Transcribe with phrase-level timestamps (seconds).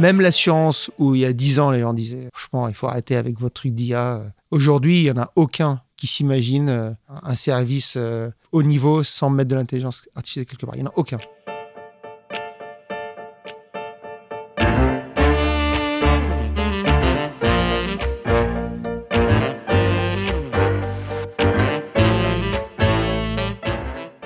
[0.00, 3.16] Même l'assurance où il y a 10 ans, les gens disaient, franchement, il faut arrêter
[3.16, 4.22] avec votre truc d'IA.
[4.50, 6.90] Aujourd'hui, il n'y en a aucun qui s'imagine euh,
[7.22, 10.74] un service euh, haut niveau sans mettre de l'intelligence artificielle quelque part.
[10.74, 11.18] Il n'y en a aucun.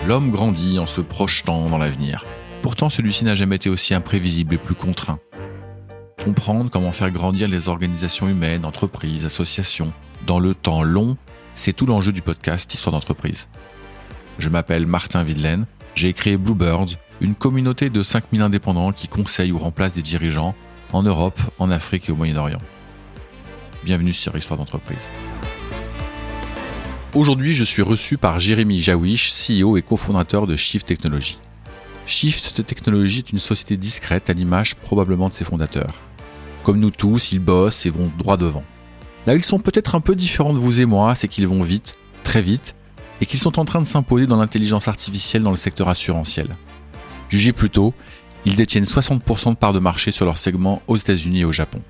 [0.07, 2.25] L'homme grandit en se projetant dans l'avenir.
[2.63, 5.19] Pourtant, celui-ci n'a jamais été aussi imprévisible et plus contraint.
[6.25, 9.93] Comprendre comment faire grandir les organisations humaines, entreprises, associations,
[10.27, 11.19] dans le temps long,
[11.55, 13.47] c'est tout l'enjeu du podcast Histoire d'entreprise.
[14.39, 19.59] Je m'appelle Martin Videlaine, j'ai créé Bluebirds, une communauté de 5000 indépendants qui conseillent ou
[19.59, 20.55] remplacent des dirigeants
[20.95, 22.63] en Europe, en Afrique et au Moyen-Orient.
[23.85, 25.11] Bienvenue sur Histoire d'entreprise.
[27.13, 31.37] Aujourd'hui, je suis reçu par Jérémy Jawish, CEO et cofondateur de Shift Technology.
[32.07, 35.93] Shift Technology est une société discrète à l'image probablement de ses fondateurs.
[36.65, 38.65] Comme nous tous, ils bossent et vont droit devant.
[39.27, 41.97] Là, ils sont peut-être un peu différents de vous et moi, c'est qu'ils vont vite,
[42.25, 42.75] très vite,
[43.21, 46.57] et qu'ils sont en train de s'imposer dans l'intelligence artificielle dans le secteur assurantiel.
[47.29, 47.93] Jugez plutôt,
[48.47, 51.83] ils détiennent 60% de parts de marché sur leur segment aux États-Unis et au Japon.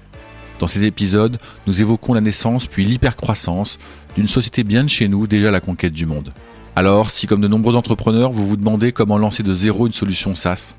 [0.59, 3.79] Dans cet épisode, nous évoquons la naissance puis l'hypercroissance
[4.17, 6.33] d'une société bien de chez nous déjà la conquête du monde.
[6.77, 10.35] Alors, si comme de nombreux entrepreneurs, vous vous demandez comment lancer de zéro une solution
[10.35, 10.75] SaaS,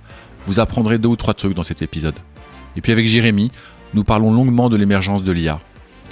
[0.45, 2.15] vous apprendrez deux ou trois trucs dans cet épisode.
[2.77, 3.51] Et puis avec Jérémy,
[3.95, 5.61] nous parlons longuement de l'émergence de l'IA.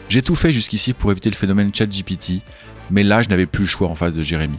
[0.07, 2.41] J'ai tout fait jusqu'ici pour éviter le phénomène ChatGPT,
[2.89, 4.57] mais là je n'avais plus le choix en face de Jérémy.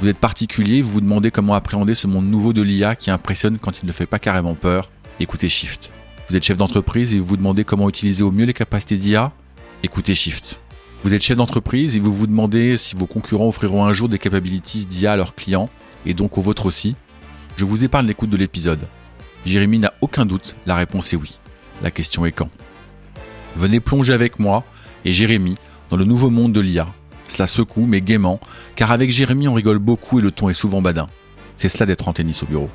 [0.00, 3.58] Vous êtes particulier, vous vous demandez comment appréhender ce monde nouveau de l'IA qui impressionne
[3.58, 4.90] quand il ne fait pas carrément peur.
[5.20, 5.90] Écoutez Shift.
[6.28, 9.30] Vous êtes chef d'entreprise et vous vous demandez comment utiliser au mieux les capacités d'IA.
[9.82, 10.60] Écoutez Shift.
[11.04, 14.18] Vous êtes chef d'entreprise et vous vous demandez si vos concurrents offriront un jour des
[14.18, 15.68] capabilities d'IA à leurs clients
[16.06, 16.96] et donc aux vôtres aussi.
[17.56, 18.80] Je vous épargne l'écoute de l'épisode.
[19.44, 21.38] Jérémy n'a aucun doute, la réponse est oui.
[21.82, 22.48] La question est quand
[23.54, 24.64] Venez plonger avec moi
[25.04, 25.54] et Jérémy
[25.90, 26.88] dans le nouveau monde de l'IA.
[27.28, 28.40] Cela secoue mais gaiement,
[28.74, 31.06] car avec Jérémy on rigole beaucoup et le ton est souvent badin.
[31.56, 32.70] C'est cela d'être en tennis au bureau.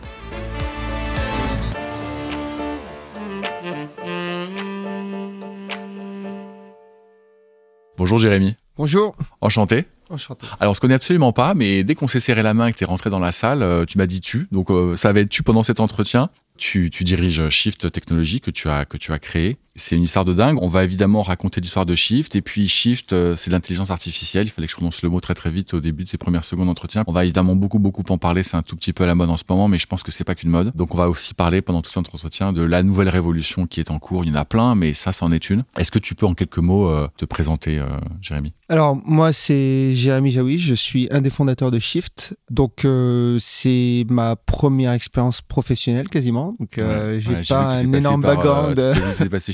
[7.97, 8.56] Bonjour Jérémy.
[8.75, 9.16] Bonjour.
[9.40, 9.86] Enchanté.
[10.09, 10.47] Enchanté.
[10.59, 12.78] Alors, on se connaît absolument pas, mais dès qu'on s'est serré la main et que
[12.78, 14.47] tu es rentré dans la salle, euh, tu m'as dit tu.
[14.52, 16.30] Donc, euh, ça va être tu pendant cet entretien.
[16.58, 19.58] Tu, tu diriges Shift Technology que tu as que tu as créé.
[19.75, 20.59] C'est une histoire de dingue.
[20.61, 24.45] On va évidemment raconter l'histoire de Shift et puis Shift, euh, c'est l'intelligence artificielle.
[24.45, 26.44] Il fallait que je prononce le mot très très vite au début de ces premières
[26.44, 27.03] secondes d'entretien.
[27.07, 28.44] On va évidemment beaucoup beaucoup en parler.
[28.44, 30.12] C'est un tout petit peu à la mode en ce moment, mais je pense que
[30.12, 30.72] c'est pas qu'une mode.
[30.75, 33.89] Donc on va aussi parler pendant tout cet entretien de la nouvelle révolution qui est
[33.89, 34.23] en cours.
[34.23, 35.63] Il y en a plein, mais ça, c'en est une.
[35.78, 37.88] Est-ce que tu peux en quelques mots euh, te présenter, euh,
[38.22, 38.53] Jérémy?
[38.69, 40.59] Alors moi, c'est Jérémy Jaoui.
[40.59, 42.35] Je suis un des fondateurs de Shift.
[42.50, 46.56] Donc euh, c'est ma première expérience professionnelle quasiment.
[46.59, 48.79] Donc euh, j'ai Ouais, j'ai pas vu que un énorme euh, background.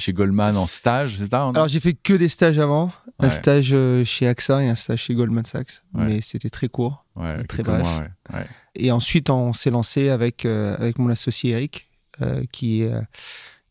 [0.09, 3.69] Chez Goldman en stage, c'est ça Alors j'ai fait que des stages avant, un stage
[3.73, 6.05] euh, chez AXA et un stage chez Goldman Sachs, Ouais.
[6.05, 7.05] mais c'était très court.
[7.47, 7.85] Très bref.
[8.75, 11.87] Et ensuite on s'est lancé avec euh, avec mon associé Eric,
[12.21, 12.91] euh, qui est,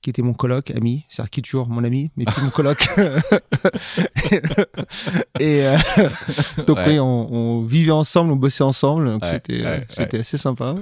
[0.00, 2.86] qui était mon coloc, ami, c'est-à-dire qui est toujours mon ami, mais plus mon coloc.
[5.40, 5.76] et euh,
[6.66, 6.84] donc Ouais.
[6.88, 10.36] oui, on, on vivait ensemble, on bossait ensemble, donc Ouais, c'était euh, ouais, c'était assez
[10.38, 10.76] sympa.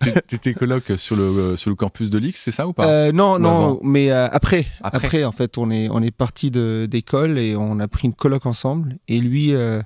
[0.00, 2.86] T'é- T'étais coloc sur le, euh, sur le campus de l'X, c'est ça ou pas?
[2.86, 5.06] Euh, non, Ou non, mais euh, après, Après.
[5.06, 8.46] après, en fait, on est on est parti d'école et on a pris une coloc
[8.46, 8.98] ensemble.
[9.08, 9.80] Et lui, euh,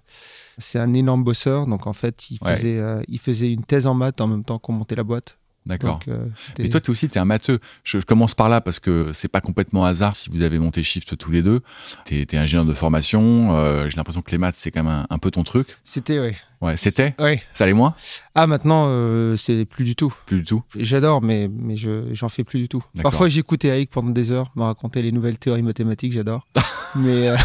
[0.59, 4.21] c'est un énorme bosseur, donc en fait, il faisait il faisait une thèse en maths
[4.21, 5.39] en même temps qu'on montait la boîte.
[5.67, 6.01] D'accord.
[6.09, 6.27] Euh,
[6.59, 7.59] Mais toi, t'es aussi, t'es un matheux.
[7.85, 10.83] Je, je commence par là parce que c'est pas complètement hasard si vous avez monté
[10.83, 11.61] Shift tous les deux.
[12.07, 13.55] T'es es ingénieur de formation.
[13.55, 15.69] euh, J'ai l'impression que les maths, c'est quand même un, un peu ton truc.
[15.85, 16.33] c'était oui.
[16.63, 17.15] Ouais, c'était.
[17.19, 17.39] Oui.
[17.55, 17.95] Ça allait moins?
[18.35, 20.13] Ah maintenant, euh, c'est plus du tout.
[20.27, 20.63] Plus du tout?
[20.79, 22.83] J'adore, mais mais je j'en fais plus du tout.
[23.03, 26.13] Parfois, j'écoutais Eric pendant des heures me raconter les nouvelles théories mathématiques.
[26.13, 26.47] J'adore.
[26.97, 27.37] mais euh,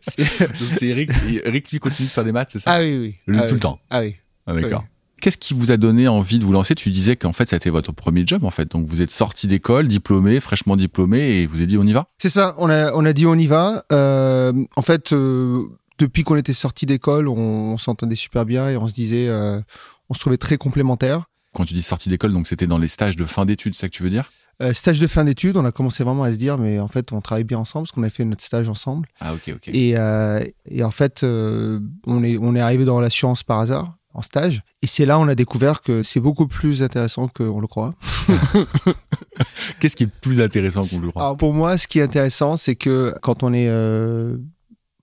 [0.00, 1.10] c'est- Donc c'est Eric.
[1.44, 2.72] Eric lui continue de faire des maths, c'est ça?
[2.72, 3.16] Ah oui oui.
[3.26, 3.54] Le- Ah tout oui.
[3.54, 3.80] le temps.
[3.90, 4.16] Ah oui.
[4.46, 4.82] Ah, D'accord.
[4.82, 4.86] Oui.
[5.20, 6.74] Qu'est-ce qui vous a donné envie de vous lancer?
[6.74, 8.70] Tu disais qu'en fait, ça a été votre premier job, en fait.
[8.70, 12.06] Donc, vous êtes sorti d'école, diplômé, fraîchement diplômé, et vous avez dit, on y va?
[12.18, 13.84] C'est ça, on a, on a dit on y va.
[13.92, 15.64] Euh, en fait, euh,
[15.98, 19.60] depuis qu'on était sorti d'école, on, on s'entendait super bien et on se disait, euh,
[20.08, 21.24] on se trouvait très complémentaires.
[21.54, 23.88] Quand tu dis sortie d'école, donc c'était dans les stages de fin d'études, c'est ça
[23.88, 24.24] que tu veux dire?
[24.62, 27.12] Euh, stage de fin d'études, on a commencé vraiment à se dire, mais en fait,
[27.12, 29.08] on travaille bien ensemble parce qu'on a fait notre stage ensemble.
[29.18, 29.68] Ah, ok, ok.
[29.68, 33.96] Et, euh, et en fait, euh, on est, on est arrivé dans l'assurance par hasard
[34.14, 34.62] en stage.
[34.82, 37.94] Et c'est là on a découvert que c'est beaucoup plus intéressant qu'on le croit.
[39.80, 41.22] Qu'est-ce qui est plus intéressant qu'on le croit?
[41.22, 44.36] Alors pour moi, ce qui est intéressant, c'est que quand on est euh,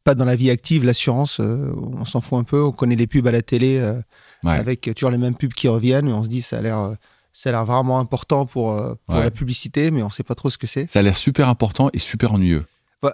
[0.04, 2.62] pas dans la vie active, l'assurance, euh, on s'en fout un peu.
[2.64, 4.00] On connaît les pubs à la télé euh,
[4.44, 4.52] Ouais.
[4.54, 6.94] avec toujours les mêmes pubs qui reviennent, mais on se dit ça a l'air,
[7.34, 8.72] ça a l'air vraiment important pour,
[9.08, 9.24] pour Ouais.
[9.24, 10.88] la publicité, mais on sait pas trop ce que c'est.
[10.88, 12.64] Ça a l'air super important et super ennuyeux.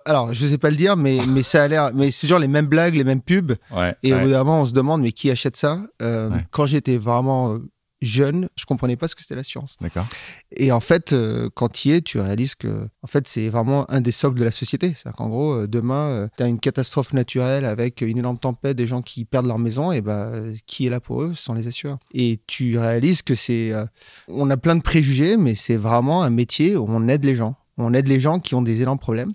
[0.05, 1.91] Alors, je sais pas le dire, mais, mais ça a l'air.
[1.93, 3.53] Mais c'est genre les mêmes blagues, les mêmes pubs.
[3.71, 3.95] Ouais.
[4.03, 5.79] Et au bout d'un moment, on se demande, mais qui achète ça?
[6.01, 6.45] Euh, Ouais.
[6.51, 7.59] Quand j'étais vraiment euh,
[8.01, 9.75] jeune, je comprenais pas ce que c'était l'assurance.
[9.79, 10.05] D'accord.
[10.55, 13.89] Et en fait, euh, quand tu y es, tu réalises que en fait, c'est vraiment
[13.89, 14.89] un des socles de la société.
[14.89, 18.87] C'est-à-dire qu'en gros, euh, demain, tu as une catastrophe naturelle avec une énorme tempête, des
[18.87, 21.53] gens qui perdent leur maison, et bah, euh, qui est là pour eux Ce sont
[21.53, 21.97] les assureurs.
[22.13, 23.71] Et tu réalises que c'est.
[23.71, 23.85] euh,
[24.27, 27.55] on a plein de préjugés, mais c'est vraiment un métier où on aide les gens.
[27.77, 29.33] On aide les gens qui ont des énormes problèmes.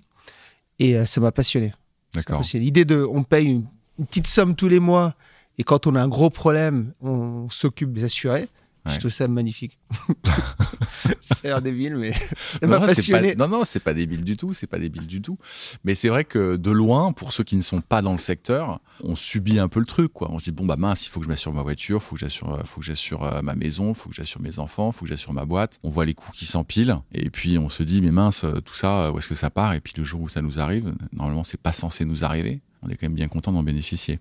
[0.79, 1.73] Et euh, ça m'a passionné.
[2.13, 2.41] D'accord.
[2.53, 3.65] L'idée de, on paye une,
[3.99, 5.13] une petite somme tous les mois
[5.57, 8.47] et quand on a un gros problème, on s'occupe des assurés.
[8.89, 8.95] Ouais.
[8.95, 9.79] Je trouve ça magnifique.
[11.21, 13.35] c'est l'air débile, mais ça m'a passionné.
[13.35, 15.37] pas- non, non, c'est pas débile du tout, c'est pas débile du tout.
[15.83, 18.79] Mais c'est vrai que de loin, pour ceux qui ne sont pas dans le secteur,
[19.03, 20.29] on subit un peu le truc, quoi.
[20.31, 22.19] On se dit bon bah mince, il faut que je m'assure ma voiture, faut que
[22.21, 25.33] j'assure, faut que j'assure euh, ma maison, faut que j'assure mes enfants, faut que j'assure
[25.33, 25.79] ma boîte.
[25.83, 28.73] On voit les coûts qui s'empilent et puis on se dit mais mince, euh, tout
[28.73, 29.73] ça, euh, où est-ce que ça part?
[29.73, 32.61] Et puis le jour où ça nous arrive, normalement c'est pas censé nous arriver.
[32.81, 34.19] On est quand même bien content d'en bénéficier.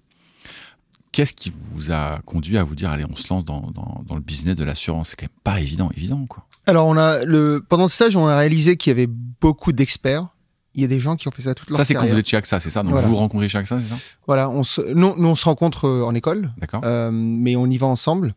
[1.18, 4.14] Qu'est-ce qui vous a conduit à vous dire allez on se lance dans, dans, dans
[4.14, 5.08] le business de l'assurance?
[5.08, 6.46] C'est quand même pas évident, évident quoi.
[6.64, 10.28] Alors, on a le, pendant le stage, on a réalisé qu'il y avait beaucoup d'experts.
[10.76, 12.16] Il y a des gens qui ont fait ça toute leur Ça c'est quand vous
[12.16, 12.84] êtes chez AXA, c'est ça?
[12.84, 13.04] Donc Voilà.
[13.08, 13.96] vous vous rencontrez chez AXA, c'est ça?
[14.28, 16.82] Voilà, on se, nous, nous, on se rencontre euh, en école, D'accord.
[16.84, 18.32] euh, mais on y va ensemble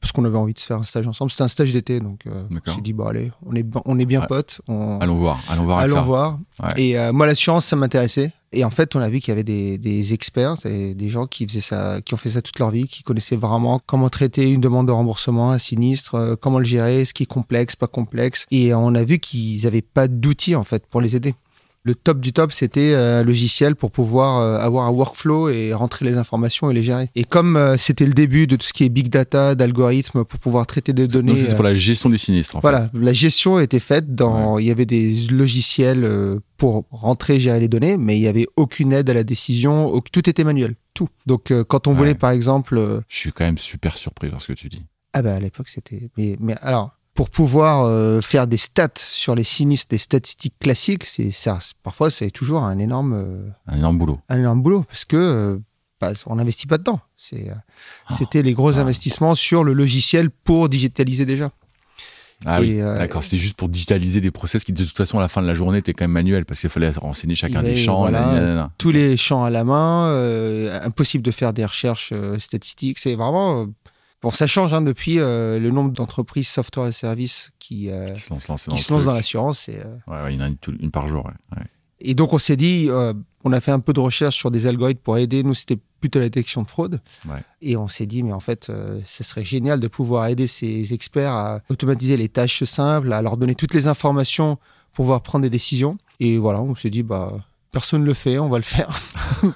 [0.00, 1.30] parce qu'on avait envie de se faire un stage ensemble.
[1.30, 4.06] C'était un stage d'été, donc euh, on s'est dit bon allez, on est, on est
[4.06, 4.26] bien Ouais.
[4.26, 4.60] potes.
[4.68, 6.38] On, Allons voir, allons voir Allons voir.
[6.62, 6.72] Ouais.
[6.82, 8.32] Et euh, moi, l'assurance, ça m'intéressait.
[8.52, 11.26] Et en fait, on a vu qu'il y avait des, des experts, c'est des gens
[11.28, 14.50] qui faisaient ça, qui ont fait ça toute leur vie, qui connaissaient vraiment comment traiter
[14.50, 17.86] une demande de remboursement, un sinistre, euh, comment le gérer, ce qui est complexe, pas
[17.86, 18.46] complexe.
[18.50, 21.34] Et on a vu qu'ils n'avaient pas d'outils en fait pour les aider.
[21.82, 25.72] Le top du top, c'était euh, un logiciel pour pouvoir euh, avoir un workflow et
[25.72, 27.08] rentrer les informations et les gérer.
[27.14, 30.38] Et comme euh, c'était le début de tout ce qui est big data, d'algorithmes pour
[30.40, 32.90] pouvoir traiter des données, c'est euh, pour la gestion du sinistre en voilà, fait.
[32.92, 34.58] la gestion était faite dans.
[34.58, 38.46] Il y avait des logiciels euh, pour rentrer, gérer les données, mais il y avait
[38.56, 39.98] aucune aide à la décision.
[40.12, 41.08] Tout était manuel, tout.
[41.24, 41.96] Donc euh, quand on Ouais.
[41.98, 44.82] voulait, par exemple, euh, Je suis quand même super surpris par ce que tu dis.
[45.14, 46.10] ah bah à l'époque c'était.
[46.18, 51.04] Mais, mais alors pour pouvoir euh, faire des stats sur les sinistres, des statistiques classiques,
[51.06, 51.58] c'est ça.
[51.82, 54.20] Parfois c'est toujours un énorme, euh, Un énorme boulot.
[54.28, 55.16] un énorme boulot parce que.
[55.16, 55.58] euh,
[56.00, 56.98] bah, on n'investit pas dedans.
[57.14, 57.54] C'est, euh,
[58.16, 58.80] C'était les gros Ah.
[58.80, 61.50] investissements sur le logiciel pour digitaliser déjà.
[62.46, 63.22] Ah oui, Et, d'accord.
[63.22, 65.54] C'était juste pour digitaliser des process qui, de toute façon, à la fin de la
[65.54, 67.98] journée, étaient quand même manuels parce qu'il fallait renseigner chacun des champs.
[67.98, 68.70] voilà.
[68.78, 70.08] tous les champs à la main,
[70.82, 72.98] impossible de faire des recherches statistiques.
[72.98, 73.66] C'est vraiment.
[74.22, 78.20] Bon, ça change hein, depuis euh, le nombre d'entreprises software et services qui, euh, Qui
[78.20, 79.16] se lancent, qui dans se le lancent dans truc.
[79.16, 79.68] l'assurance.
[79.68, 81.24] Et, euh, Ouais, ouais, il y en a une, par jour.
[81.26, 81.56] ouais.
[81.58, 81.64] Ouais.
[82.00, 83.12] et donc, on s'est dit, euh,
[83.44, 85.42] on a fait un peu de recherche sur des algorithmes pour aider.
[85.42, 87.00] Nous, c'était plutôt la détection de fraude.
[87.28, 87.42] Ouais.
[87.62, 90.92] Et on s'est dit, mais en fait, euh, ce serait génial de pouvoir aider ces
[90.94, 94.56] experts à automatiser les tâches simples, à leur donner toutes les informations
[94.92, 95.98] pour pouvoir prendre des décisions.
[96.18, 97.32] Et voilà, on s'est dit, bah,
[97.72, 98.88] personne ne le fait, on va le faire.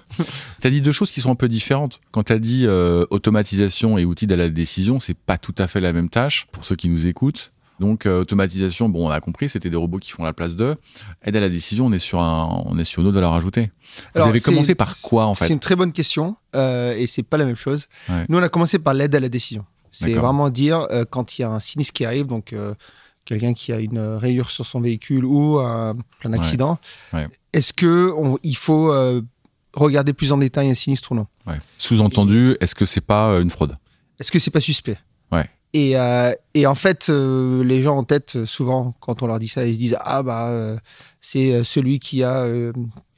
[0.61, 2.01] Tu as dit deux choses qui sont un peu différentes.
[2.11, 5.67] Quand tu as dit euh, automatisation et outils de la décision, c'est pas tout à
[5.67, 7.53] fait la même tâche pour ceux qui nous écoutent.
[7.81, 10.77] Donc euh, automatisation, bon, on a compris, c'était des robots qui font la place d'eux.
[11.25, 13.73] Aide à la décision, on est sur un, on est sur une autre valeur ajoutée.
[14.15, 16.95] Vous Alors, avez c'est- commencé par quoi en C'est fait une très bonne question euh,
[16.97, 17.87] et c'est pas la même chose.
[18.09, 18.25] Ouais.
[18.31, 19.67] Nous, on a commencé par l'aide à la décision.
[19.91, 22.55] C'est vraiment dire euh, quand il y a un sinistre qui arrive, donc
[23.25, 26.79] quelqu'un qui a une rayure sur son véhicule ou un, un accident,
[27.13, 27.27] Ouais.
[27.53, 29.23] est-ce que on- il faut euh,
[29.75, 31.27] regarder plus en détail un sinistre ou non?
[31.47, 31.59] Ouais.
[31.79, 33.77] Sous-entendu, est-ce que c'est pas euh, une fraude?
[34.21, 34.97] Est-ce que c'est pas suspect?
[35.33, 35.49] Ouais.
[35.73, 39.49] Et, euh, et en fait, euh, les gens en tête, souvent, quand on leur dit
[39.49, 40.77] ça, ils se disent Ah, bah,
[41.21, 42.47] c'est celui qui a,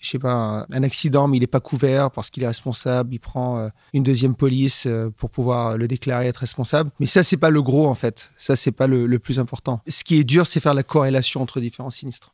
[0.07, 3.13] je sais pas, un, accident, mais il n'est pas couvert parce qu'il est responsable.
[3.13, 6.91] Il prend euh, une deuxième police euh, pour pouvoir le déclarer être responsable.
[7.01, 8.31] Mais ça, c'est pas le gros, en fait.
[8.39, 9.81] Ça, c'est pas le, le plus important.
[9.89, 12.33] Ce qui est dur, c'est faire la corrélation entre différents sinistres.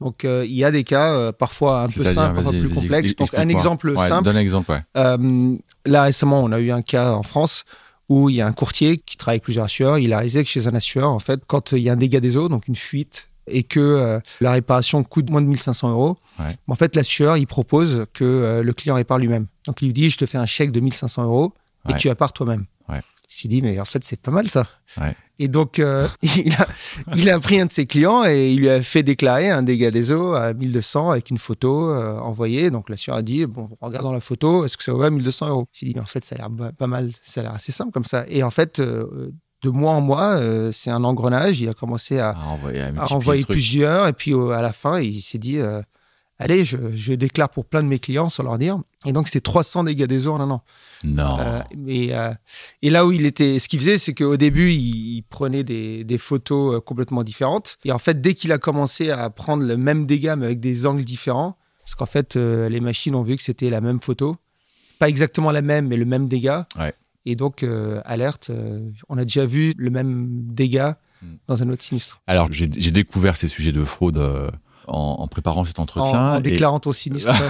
[0.00, 3.16] Donc, euh, il y a des cas, euh, parfois un peu simples, parfois plus complexes.
[3.16, 4.24] Donc, un exemple Ouais, simple.
[4.24, 4.82] Donne un exemple, ouais.
[4.96, 5.56] Euh,
[5.86, 7.64] là, récemment, on a eu un cas en France
[8.08, 9.98] où il y a un courtier qui travaille avec plusieurs assureurs.
[9.98, 12.20] Il a réalisé que chez un assureur, en fait, quand il y a un dégât
[12.20, 16.16] des eaux, donc une fuite, et que euh, la réparation coûte moins de 1500 euros,
[16.38, 16.54] Ouais.
[16.68, 19.46] en fait, l'assureur, il propose que euh, le client répare lui-même.
[19.66, 21.54] Donc, il lui dit, je te fais un chèque de 1500 euros
[21.88, 21.98] et Ouais.
[21.98, 22.66] tu répares toi-même.
[22.88, 23.00] Ouais.
[23.30, 24.66] Il s'est dit, mais en fait, c'est pas mal ça.
[25.38, 26.66] Et donc, euh, il, a,
[27.16, 29.90] il a pris un de ses clients et il lui a fait déclarer un dégât
[29.90, 32.70] des eaux à 1200 avec une photo envoyée.
[32.70, 35.66] Donc, l'assureur a dit, bon, regardant la photo, est-ce que ça vaut à 1200 euros?
[35.74, 37.72] Il s'est dit, mais en fait, ça a l'air pas mal, ça a l'air assez
[37.72, 38.24] simple comme ça.
[38.28, 38.80] Et en fait,
[39.62, 41.60] de mois en mois, euh, c'est un engrenage.
[41.60, 42.48] Il a commencé à, Ah,
[43.14, 44.06] envoyer, à plusieurs.
[44.08, 45.80] Et puis, à la fin, il s'est dit, euh,
[46.38, 48.78] allez, je, je déclare pour plein de mes clients sans leur dire.
[49.06, 50.62] Et donc, c'était 300 dégâts des eaux en un an.
[51.04, 51.36] Non.
[51.86, 52.32] Et, euh,
[52.82, 56.04] et là où il était, ce qu'il faisait, c'est qu'au début, il, il prenait des,
[56.04, 57.78] des photos complètement différentes.
[57.84, 60.86] Et en fait, dès qu'il a commencé à prendre le même dégât, mais avec des
[60.86, 64.36] angles différents, parce qu'en fait, les machines ont vu que c'était la même photo.
[64.98, 66.66] Pas exactement la même, mais le même dégât.
[66.78, 66.92] Ouais.
[67.26, 71.26] Et donc, euh, alerte, euh, on a déjà vu le même dégât Mm.
[71.48, 72.20] dans un autre sinistre.
[72.26, 74.50] Alors, j'ai découvert ces sujets de fraude euh,
[74.86, 76.32] en, en préparant cet En, entretien.
[76.34, 77.32] en et- déclarant ton sinistre.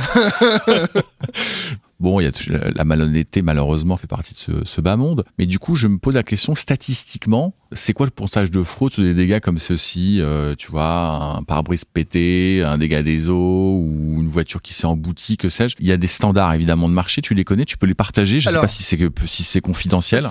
[1.98, 5.24] Bon, il y a la malhonnêteté malheureusement fait partie de ce, ce bas monde.
[5.38, 8.92] Mais du coup, je me pose la question statistiquement, c'est quoi le pourcentage de fraude
[8.92, 13.80] sur des dégâts comme ceci euh, Tu vois, un pare-brise pété, un dégât des eaux
[13.80, 16.94] ou une voiture qui s'est emboutie, que sais-je Il y a des standards évidemment de
[16.94, 17.22] marché.
[17.22, 19.60] Tu les connais Tu peux les partager Je Alors- sais pas si c'est si c'est
[19.60, 20.24] confidentiel.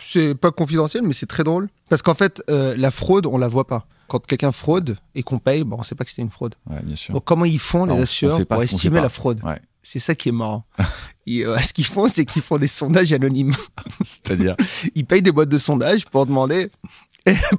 [0.00, 1.68] C'est pas confidentiel, mais c'est très drôle.
[1.90, 3.86] Parce qu'en fait, euh, la fraude, on la voit pas.
[4.08, 6.54] Quand quelqu'un fraude et qu'on paye, bon, on sait pas que c'était une fraude.
[6.68, 7.14] Ouais, bien sûr.
[7.14, 9.40] Donc, comment ils font, les assureurs, pour estimer la fraude?
[9.44, 9.60] Ouais.
[9.82, 10.64] C'est ça qui est marrant.
[11.26, 13.54] Et, euh, ce qu'ils font, c'est qu'ils font des sondages anonymes.
[14.00, 14.56] C'est-à-dire
[14.94, 16.70] Ils payent des boîtes de sondage pour demander,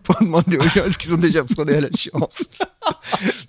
[0.04, 2.50] pour demander aux gens est-ce qu'ils ont déjà fraudé à l'assurance.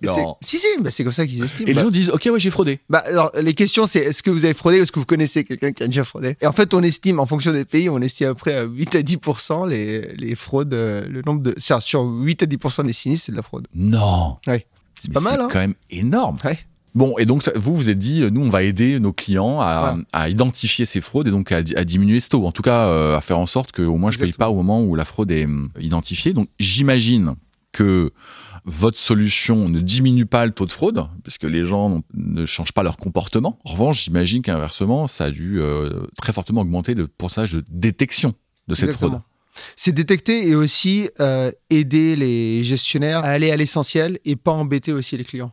[0.03, 0.25] C'est-.
[0.43, 1.67] Si, si, bah, c'est comme ça qu'ils estiment.
[1.67, 2.79] Et les Bah, gens disent OK, ouais, j'ai fraudé.
[2.89, 5.43] bah, alors, les questions, c'est est-ce que vous avez fraudé ou est-ce que vous connaissez
[5.45, 6.37] quelqu'un qui a déjà fraudé?
[6.41, 8.63] Et en fait, on estime, en fonction des pays, on estime à peu près à
[8.63, 9.19] 8 à 10
[9.69, 11.55] les, les fraudes, euh, le nombre de.
[11.59, 13.67] Sur, sur 8 à 10% des sinistres, c'est de la fraude.
[13.75, 14.39] Non.
[14.47, 16.37] C'est Mais pas mal, hein quand même énorme.
[16.45, 16.59] Ouais.
[16.95, 19.61] Bon, et donc ça- vous vous êtes dit, euh, nous on va aider nos clients
[19.61, 19.97] à,
[20.29, 22.47] identifier ces fraudes et donc à, di- à diminuer ce taux.
[22.47, 24.47] En tout cas, euh, à faire en sorte qu'au moins je paye Exactement.
[24.47, 26.33] pas au moment où la fraude est hum, identifiée.
[26.33, 27.35] Donc j'imagine
[27.73, 28.13] que
[28.65, 32.83] votre solution ne diminue pas le taux de fraude, puisque les gens ne changent pas
[32.85, 33.59] leur comportement.
[33.65, 38.33] En revanche, j'imagine qu'inversement, ça a dû euh, très fortement augmenter le pourcentage de détection
[38.69, 39.11] de cette Exactement.
[39.11, 39.23] fraude.
[39.77, 44.93] C'est détecter et aussi euh, aider les gestionnaires à aller à l'essentiel et pas embêter
[44.93, 45.53] aussi les clients.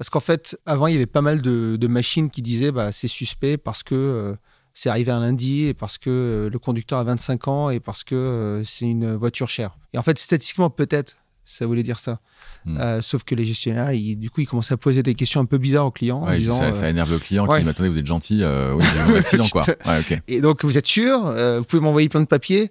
[0.00, 2.90] Parce qu'en fait, avant, il y avait pas mal de, de machines qui disaient bah,
[2.90, 4.34] c'est suspect parce que euh,
[4.72, 8.02] c'est arrivé un lundi et parce que euh, le conducteur a 25 ans et parce
[8.02, 9.76] que euh, c'est une voiture chère.
[9.92, 12.20] Et en fait, statistiquement, peut-être, ça voulait dire ça.
[12.64, 12.78] Hmm.
[13.02, 15.58] Sauf que les gestionnaires, ils- du coup, ils commençaient à poser des questions un peu
[15.58, 16.22] bizarres aux clients.
[16.22, 17.58] en disant, ça, ça énerve le client ouais.
[17.58, 19.66] qui dit attendez, vous êtes gentil, oui, un accident quoi.
[19.84, 20.22] Ouais.
[20.28, 21.18] Et donc, vous êtes sûr
[21.58, 22.70] Vous pouvez m'envoyer plein de papiers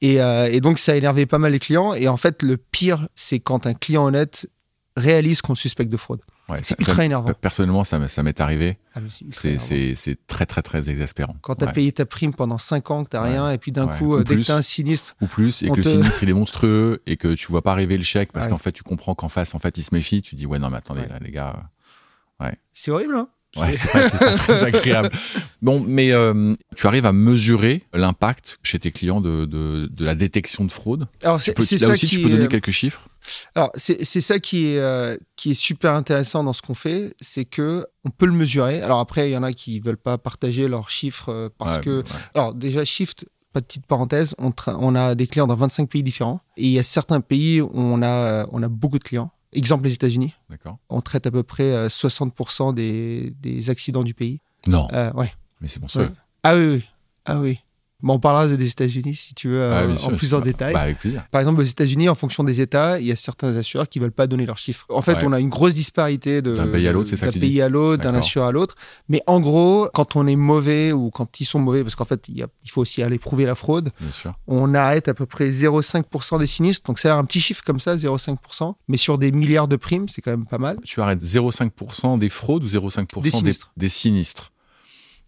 [0.00, 1.92] et, et donc, ça a énervé pas mal les clients.
[1.94, 4.46] Et en fait, le pire, c'est quand un client honnête
[4.96, 6.20] réalise qu'on suspecte de fraude.
[6.48, 7.30] Ouais, C'est ultra énervant.
[7.40, 8.78] Personnellement, ça, m'est- ça m'est arrivé.
[8.94, 9.00] Ah,
[9.30, 11.34] c'est très, très, très exaspérant.
[11.42, 11.72] Quand tu as Ouais.
[11.74, 13.28] payé ta prime pendant 5 ans, que tu Ouais.
[13.30, 13.98] rien, et puis d'un Ouais.
[13.98, 14.42] coup, Ou euh, dès plus.
[14.42, 17.16] que tu un sinistre, Ou plus, et que te- le sinistre, il est monstrueux, et
[17.18, 18.52] que tu vois pas arriver le chèque, parce Ouais.
[18.52, 20.22] qu'en fait, tu comprends qu'en face, en fait, il se méfie.
[20.22, 21.08] Tu dis, ouais, non, mais attendez, Ouais.
[21.08, 21.70] là, les gars.
[22.72, 23.14] c'est horrible.
[23.16, 25.10] Hein euh, Ouais, C'est- pas, très agréable.
[25.62, 30.14] Bon, mais euh, tu arrives à mesurer l'impact chez tes clients de, de, de la
[30.14, 31.08] détection de fraude?
[31.22, 33.08] Alors, Tu peux, là ça aussi, qui tu peux est- donner quelques chiffres?
[33.54, 37.44] Alors, c'est ça qui est, euh, qui est super intéressant dans ce qu'on fait, c'est
[37.44, 38.80] que on peut le mesurer.
[38.82, 41.82] Alors après, il y en a qui veulent pas partager leurs chiffres euh, parce Ouais,
[41.82, 42.04] que ouais.
[42.34, 46.40] Alors déjà, Shift, petite parenthèse, on, a des clients dans 25 pays différents.
[46.56, 49.30] Et il y a certains pays où on a, on a beaucoup de clients.
[49.52, 50.34] Exemple, les États-Unis.
[50.50, 50.78] D'accord.
[50.90, 54.40] On traite à peu près euh, 60% des, des accidents du pays.
[54.66, 55.32] Non, Euh, ouais.
[55.60, 56.00] mais c'est bon, ça.
[56.00, 56.08] Ouais.
[56.42, 56.84] Ah oui, oui.
[57.24, 57.58] Ah oui.
[58.00, 60.40] Bon, on parlera des États-Unis si tu veux, euh, Ah, bien en sûr, plus en
[60.40, 60.72] détail.
[60.72, 61.24] Bah, avec plaisir.
[61.32, 64.12] Par exemple, aux États-Unis, en fonction des États, il y a certains assureurs qui veulent
[64.12, 64.86] pas donner leurs chiffres.
[64.88, 65.24] En fait, Ouais.
[65.24, 67.68] on a une grosse disparité de D'un pays à l'autre, c'est ça d'un pays à
[67.68, 68.76] l'autre, d'un assureur à l'autre.
[69.08, 72.28] Mais en gros, quand on est mauvais ou quand ils sont mauvais, parce qu'en fait,
[72.28, 74.34] il, y a- il faut aussi aller prouver la fraude, Bien sûr.
[74.46, 76.86] on arrête à peu près 0,5% des sinistres.
[76.86, 78.76] Donc, c'est un petit chiffre comme ça, 0,5%.
[78.86, 80.78] Mais sur des milliards de primes, c'est quand même pas mal.
[80.84, 83.72] Tu arrêtes 0,5% des fraudes ou 0,5% Des des, sinistres.
[83.76, 84.52] des sinistres?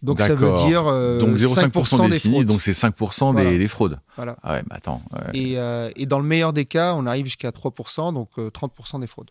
[0.01, 2.45] Donc, ça veut dire euh, Donc 0,5% des, fraudes.
[2.47, 3.57] donc c'est 5% des, Voilà.
[3.57, 3.99] des fraudes.
[4.15, 4.35] Voilà.
[4.41, 5.01] Ah ouais, mais attends.
[5.13, 5.37] ouais.
[5.39, 8.99] Et, euh, et dans le meilleur des cas, on arrive jusqu'à 3%, donc euh, 30%
[8.99, 9.29] des fraudes.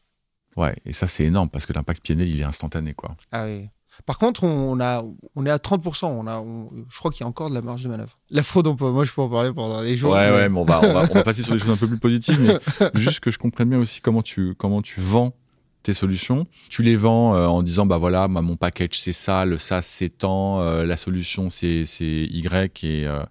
[0.57, 3.17] Ouais, et ça c'est énorme parce que l'impact PNL il est instantané quoi.
[3.33, 3.69] Ah oui.
[4.07, 5.05] Par contre, on, a,
[5.37, 6.07] on est à 30%.
[6.07, 8.19] On a, on- je crois qu'il y a encore de la marge de manœuvre.
[8.31, 10.13] La fraude, on peut, moi, je peux en parler pendant des jours.
[10.15, 11.77] Ouais, mais- ouais, mais on va, on va, on va passer sur des choses un
[11.77, 15.35] peu plus positives, mais juste que je comprenne bien aussi comment tu, comment tu vends
[15.83, 16.47] tes solutions.
[16.69, 20.19] Tu les vends euh, en disant, bah voilà, mon package c'est ça, le SaaS c'est
[20.19, 23.23] tant, euh, la solution c'est c'est Y et euh,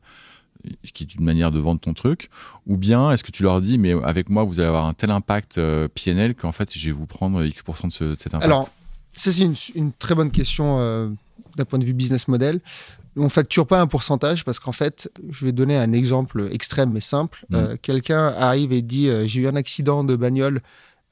[0.93, 2.29] qui est une manière de vendre ton truc.
[2.67, 5.11] Ou bien est-ce que tu leur dis, mais avec moi vous allez avoir un tel
[5.11, 5.59] impact
[5.93, 8.45] PNL qu'en fait je vais vous prendre X% de, ce, de cet impact?
[8.45, 8.69] Alors,
[9.11, 10.77] ça, c'est une, une très bonne question
[11.55, 12.59] d'un point de vue business model.
[13.15, 17.01] On facture pas un pourcentage parce qu'en fait, je vais donner un exemple extrême mais
[17.01, 17.45] simple.
[17.53, 20.61] Euh, Quelqu'un arrive et dit J'ai eu un accident de bagnole,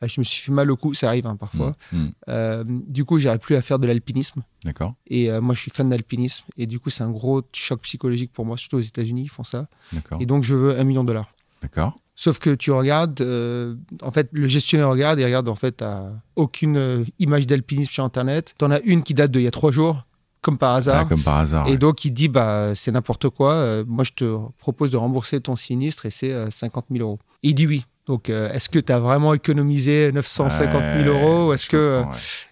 [0.06, 1.76] je me suis fait mal au cou, ça arrive hein, parfois.
[1.92, 2.12] Mm, mm.
[2.30, 4.44] Euh, du coup, j'arrive plus à faire de l'alpinisme.
[4.64, 6.46] D'accord, Et euh, moi, je suis fan d'alpinisme.
[6.58, 9.44] Et du coup, c'est un gros choc psychologique pour moi, surtout aux États-Unis, ils font
[9.44, 9.68] ça.
[9.94, 11.30] d'accord, Et donc, je veux un million de dollars.
[11.62, 11.98] d'accord.
[12.20, 16.14] Sauf que tu regardes, euh, en fait, le gestionnaire regarde, il regarde en fait à
[16.36, 18.56] aucune image d'alpinisme sur Internet.
[18.58, 20.04] T'en as une qui date d'il y a trois jours,
[20.42, 21.02] comme par hasard.
[21.02, 21.68] Ah, comme par hasard.
[21.68, 21.78] Et ouais.
[21.78, 23.84] donc il dit bah c'est n'importe quoi.
[23.86, 27.20] moi je te propose de rembourser ton sinistre et c'est euh, 50 000 euros.
[27.44, 27.86] Et il dit oui.
[28.08, 32.08] Donc euh, est-ce que tu as vraiment économisé 950 000 euros est-ce que euh, ouais.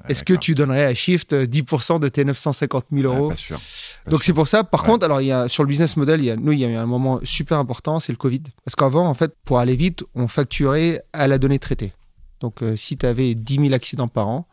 [0.09, 3.35] Est-ce que tu donnerais à Shift euh, 10% de tes 950 000 Ouais, euros Pas
[3.37, 3.59] sûr.
[4.03, 4.63] Pas donc c'est pour ça.
[4.65, 4.87] Par Ouais.
[4.89, 6.65] contre, alors il y a sur le business model, il y a, nous il y
[6.65, 8.41] a eu un moment super important, c'est le Covid.
[8.65, 11.93] Parce qu'avant, en fait, pour aller vite, on facturait à la donnée traitée.
[12.41, 14.47] Donc euh, si tu avais 10 000 accidents par an,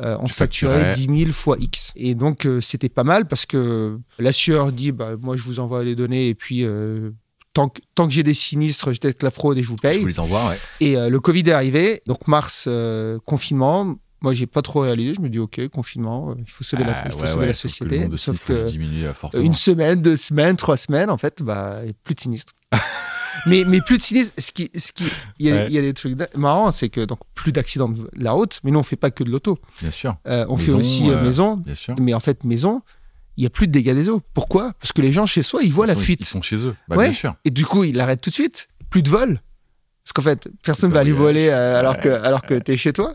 [0.00, 1.06] euh, on Tu facturait facturais.
[1.08, 1.92] 10 000 fois X.
[1.94, 5.84] Et donc euh, c'était pas mal parce que l'assureur dit, bah moi je vous envoie
[5.84, 7.10] les données et puis euh,
[7.58, 9.82] tant que, tant que j'ai des sinistres, je détecte la fraude et je vous Je
[9.88, 9.98] paye.
[10.00, 10.58] vous les envoie, ouais.
[10.80, 13.96] Et euh, le Covid est arrivé, donc mars euh, confinement.
[14.20, 15.14] Moi, j'ai pas trop réalisé.
[15.14, 17.40] Je me dis, ok, confinement, euh, il faut sauver la, Ah, il faut ouais, sauver
[17.40, 18.08] ouais, la que société.
[18.16, 19.06] Sauf que diminue
[19.42, 22.52] une semaine, deux semaines, trois semaines, en fait, bah, plus de sinistres.
[23.46, 24.34] mais, mais plus de sinistres.
[24.38, 25.04] Ce qui, ce qui,
[25.40, 25.66] il y a, Ouais.
[25.68, 28.70] il y a des trucs marrants, c'est que donc plus d'accidents de la route, mais
[28.70, 29.58] nous on fait pas que de l'auto.
[29.80, 31.94] Bien sûr, Euh, on fait aussi euh, maison, bien sûr.
[32.00, 32.82] mais en fait maison,
[33.38, 34.20] il y a plus de dégâts des eaux.
[34.34, 34.72] Pourquoi?
[34.80, 36.66] Parce que les gens chez soi, ils voient ils la sont, fuite, Ils sont chez
[36.66, 36.74] eux.
[36.88, 37.04] Bah, Ouais.
[37.06, 37.34] Bien sûr.
[37.44, 38.68] et du coup ils l'arrêtent tout de suite.
[38.90, 39.40] Plus de vol.
[40.04, 42.76] Parce qu'en fait, personne de va aller voler euh, alors Ouais, que alors que t'es
[42.76, 43.14] chez toi.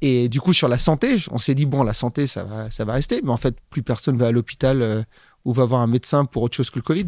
[0.00, 2.84] Et du coup sur la santé, on s'est dit bon la santé ça va ça
[2.84, 5.02] va rester, mais en fait plus personne va à l'hôpital euh,
[5.44, 7.06] ou va voir un médecin pour autre chose que le Covid.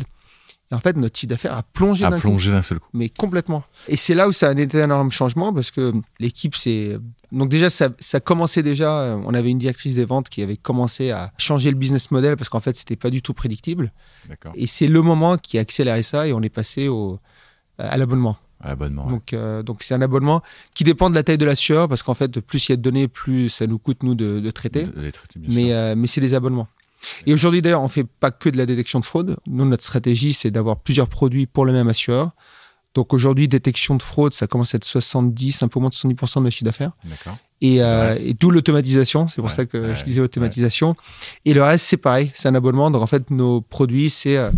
[0.71, 2.88] Et en fait notre chiffre d'affaires a plongé d'un plonger d'un seul coup.
[2.92, 3.64] mais complètement.
[3.88, 6.99] Et c'est là où ça a un énorme changement parce que l'équipe, c'est.
[7.33, 8.99] Donc, déjà, ça, ça commençait déjà.
[9.02, 12.37] euh, On avait une directrice des ventes qui avait commencé à changer le business model
[12.37, 13.92] parce qu'en fait, c'était pas du tout prédictible.
[14.28, 14.52] D'accord.
[14.57, 17.21] Et c'est le moment qui a accéléré ça et on est passé au,
[17.78, 18.37] à l'abonnement.
[18.62, 19.04] À l'abonnement.
[19.07, 19.11] ouais.
[19.12, 20.42] Donc, euh, donc c'est un abonnement
[20.75, 22.83] qui dépend de la taille de l'assureur parce qu'en fait, plus il y a de
[22.83, 24.83] données, plus ça nous coûte, nous, de, de traiter.
[24.85, 25.76] De- de les traiter, bien Mais, sûr.
[25.76, 26.66] euh, mais c'est des abonnements.
[27.26, 29.37] Et aujourd'hui, d'ailleurs, on fait pas que de la détection de fraude.
[29.47, 32.30] Nous, notre stratégie, c'est d'avoir plusieurs produits pour le même assureur.
[32.95, 36.38] Donc aujourd'hui, détection de fraude, ça commence à être 70, un peu moins de 70%
[36.38, 36.92] de notre chiffre d'affaires.
[37.04, 37.38] D'accord.
[37.61, 40.97] Et, euh, et d'où l'automatisation, c'est pour Ouais, ça que ouais, je disais automatisation.
[41.45, 42.90] Et le reste, c'est pareil, c'est un abonnement.
[42.90, 44.50] Donc en fait, nos produits, c'est euh,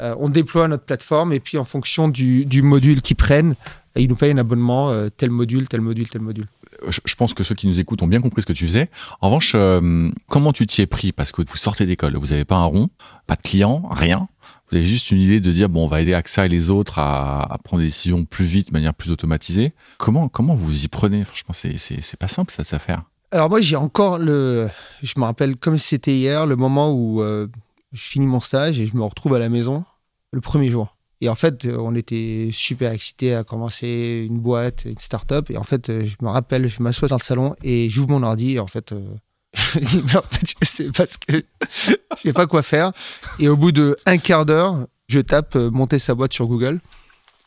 [0.00, 3.56] euh, on déploie notre plateforme et puis en fonction du, du module qu'ils prennent,
[3.98, 6.46] ils nous payent un abonnement, euh, tel module, tel module, tel module.
[6.88, 8.90] je, je pense que ceux qui nous écoutent ont bien compris ce que tu faisais.
[9.20, 11.12] En revanche, euh, comment tu t'y es pris?
[11.12, 12.88] Parce que vous sortez d'école, vous n'avez pas un rond,
[13.26, 14.28] pas de clients, rien.
[14.70, 16.98] Vous avez juste une idée de dire bon, on va aider AXA et les autres
[16.98, 19.72] à, à prendre des décisions plus vite, de manière plus automatisée.
[19.98, 21.24] Comment comment vous y prenez?
[21.24, 23.02] Franchement, c'est c'est c'est pas simple ça à faire.
[23.32, 24.68] Alors moi, j'ai encore le...
[25.02, 27.48] Je me rappelle comme c'était hier, le moment où euh,
[27.92, 29.84] je finis mon stage et je me retrouve à la maison
[30.32, 30.95] le premier jour.
[31.22, 35.50] Et en fait, euh, on était super excités à commencer une boîte, une start-up.
[35.50, 38.22] Et en fait, euh, je me rappelle, je m'assois dans le salon et j'ouvre mon
[38.22, 38.52] ordi.
[38.56, 39.00] Et en fait, euh,
[39.54, 41.42] je me dis, mais en fait, je sais pas ce que...
[41.88, 42.92] je sais pas quoi faire.
[43.38, 46.80] Et au bout de un quart d'heure, je tape euh, monter sa boîte sur Google.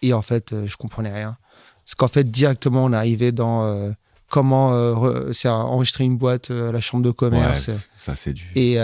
[0.01, 1.37] Et en fait, euh, je comprenais rien.
[1.85, 3.91] Parce qu'en fait, directement, on arrivait dans
[4.29, 7.67] comment re- enregistrer une boîte à la chambre de commerce.
[7.69, 8.43] Ouais, ça c'est du.
[8.55, 8.77] Et,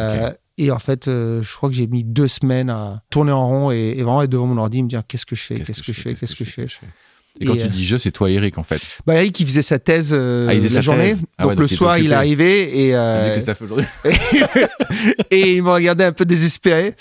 [0.57, 3.71] et en fait, euh, je crois que j'ai mis deux semaines à tourner en rond
[3.71, 5.93] et, et vraiment être devant mon ordi, me dire qu'est-ce que je fais, qu'est-ce que,
[5.93, 6.67] je fais, qu'est-ce que je fais.
[7.41, 8.99] Et quand tu euh, dis je, c'est toi Eric en fait.
[9.05, 11.09] Bah, Eric, il faisait sa thèse euh, Ah, il faisait la sa journée.
[11.09, 11.23] thèse.
[11.37, 13.41] Ah donc ouais, le donc il était soir, il est arrivé et, Il euh, était
[13.41, 13.85] staff aujourd'hui.
[15.31, 16.93] et il me regardait un peu désespéré.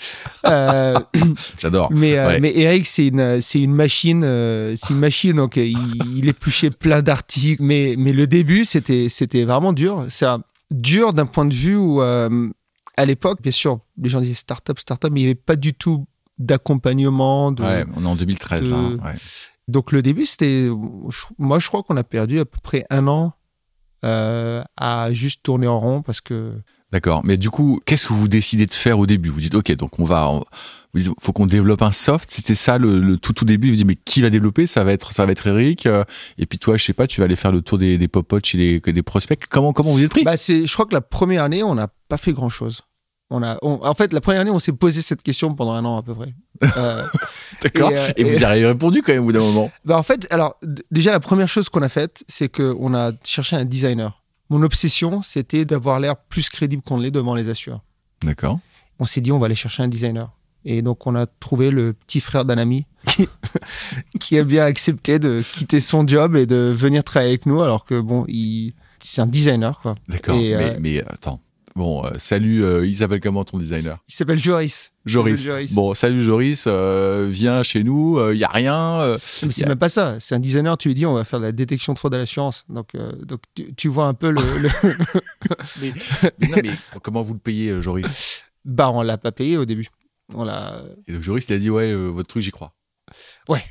[0.45, 0.99] Euh,
[1.59, 1.89] J'adore.
[1.93, 2.39] mais, Ouais.
[2.41, 4.23] mais Eric, c'est une, c'est une machine,
[4.75, 5.33] c'est une machine.
[5.33, 5.77] Donc, il,
[6.17, 7.63] il épluchait plein d'articles.
[7.63, 10.05] Mais, mais le début, c'était, c'était vraiment dur.
[10.09, 10.25] C'est
[10.69, 12.01] dur d'un point de vue où,
[12.97, 15.73] à l'époque, bien sûr, les gens disaient start-up, start-up, mais il n'y avait pas du
[15.73, 16.05] tout
[16.37, 17.51] d'accompagnement.
[17.51, 17.63] De...
[17.63, 18.77] Ouais, on est en 2013 là.
[18.77, 19.13] de- hein, ouais.
[19.67, 20.69] Donc, le début, c'était.
[21.39, 23.33] Moi, je crois qu'on a perdu à peu près un an
[24.03, 26.53] euh, à juste tourner en rond parce que.
[26.95, 27.19] D'accord.
[27.25, 29.27] Mais du coup, qu'est-ce que vous décidez de faire au début?
[29.27, 30.45] Vous dites, ok, donc on va, on-
[30.93, 32.29] vous dites, faut qu'on développe un soft.
[32.31, 33.69] C'était ça le, le tout tout début.
[33.71, 34.65] Vous dites, mais qui va développer?
[34.65, 35.87] Ça va être, ça va être Eric.
[35.87, 36.05] euh,
[36.37, 38.45] Et puis toi, je sais pas, tu vas aller faire le tour des, des popotes
[38.45, 39.45] chez les, des prospects.
[39.49, 40.23] Comment, comment vous êtes pris?
[40.23, 42.79] Bah, c'est, je crois que la première année, on n'a pas fait grand chose.
[43.29, 45.83] On a, on- en fait, la première année, on s'est posé cette question pendant un
[45.83, 46.33] an à peu près.
[46.77, 47.03] Euh,
[47.61, 47.91] D'accord.
[47.91, 49.69] et, euh, Et, vous y avez répondu quand même au bout d'un moment.
[49.83, 50.57] bah, en fait, alors
[50.91, 54.21] déjà la première chose qu'on a faite, c'est qu'on a cherché un designer.
[54.49, 57.81] Mon obsession, c'était d'avoir l'air plus crédible qu'on l'est devant les assureurs.
[58.23, 58.59] D'accord.
[58.99, 60.31] On s'est dit, on va aller chercher un designer.
[60.65, 63.27] Et donc, on a trouvé le petit frère d'un ami qui,
[64.19, 67.85] qui a bien accepté de quitter son job et de venir travailler avec nous, alors
[67.85, 69.95] que bon, il, c'est un designer, quoi.
[70.07, 70.35] D'accord.
[70.35, 71.39] Mais, euh, mais attends.
[71.75, 72.63] Bon, euh, salut.
[72.63, 73.97] euh, il s'appelle comment ton designer?
[74.07, 74.93] Il s'appelle Joris.
[75.05, 75.73] Joris.
[75.73, 76.63] Bon, salut Joris.
[76.67, 78.17] euh, viens chez nous.
[78.31, 79.01] Il y a rien.
[79.01, 80.17] euh, Mais c'est même pas ça.
[80.21, 82.17] C'est un designer, tu lui dis, on va faire de la détection de fraude à
[82.17, 82.63] l'assurance.
[82.69, 84.41] Donc, euh, donc tu, tu vois un peu le.
[84.61, 84.69] le-
[85.81, 85.93] mais,
[86.39, 86.71] mais non, mais
[87.03, 88.43] comment vous le payez, euh, Joris?
[88.63, 89.87] Bah, on l'a pas payé au début.
[90.33, 90.81] On l'a.
[91.07, 92.73] Et donc Joris, il a dit ouais, euh, votre truc, j'y crois.
[93.49, 93.63] Ouais,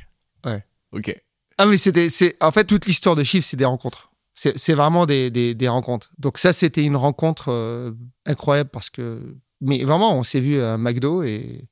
[0.45, 0.63] ouais.
[0.91, 1.15] Ok.
[1.57, 4.11] Ah, mais c'était, c'est, en fait, toute l'histoire de Shift, c'est des rencontres.
[4.37, 6.11] C'est, vraiment des, des, des rencontres.
[6.19, 7.91] Donc, ça, c'était une rencontre euh,
[8.25, 9.21] incroyable parce que,
[9.61, 11.65] mais vraiment, on s'est vu à McDo et,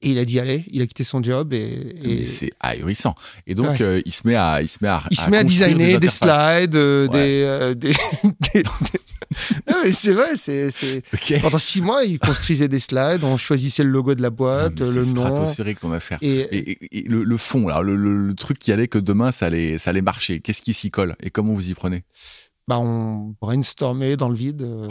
[0.00, 3.14] et il a dit allez, il a quitté son job et, c'est ahurissant.
[3.46, 3.82] Et donc, Ouais.
[3.82, 6.08] euh, il se met à, il se met à, il se met à designer des,
[6.08, 7.12] slides, euh, Ouais.
[7.12, 7.92] des, euh, des,
[8.54, 9.00] des- des-
[9.70, 11.02] Non, mais c'est vrai, c'est, c'est...
[11.42, 14.84] Pendant six mois, il construisait des slides, on choisissait le logo de la boîte, le
[15.02, 15.22] c'est nom.
[15.22, 16.18] stratosphérique ton affaire.
[16.22, 18.98] Et, Et, et- et le, le fond, là, le, le- le truc qui allait que
[18.98, 20.40] demain, ça allait, ça allait marcher.
[20.40, 22.04] Qu'est-ce qui s'y colle et comment vous y prenez?
[22.68, 24.62] Bah, on brainstormait dans le vide.
[24.62, 24.86] euh.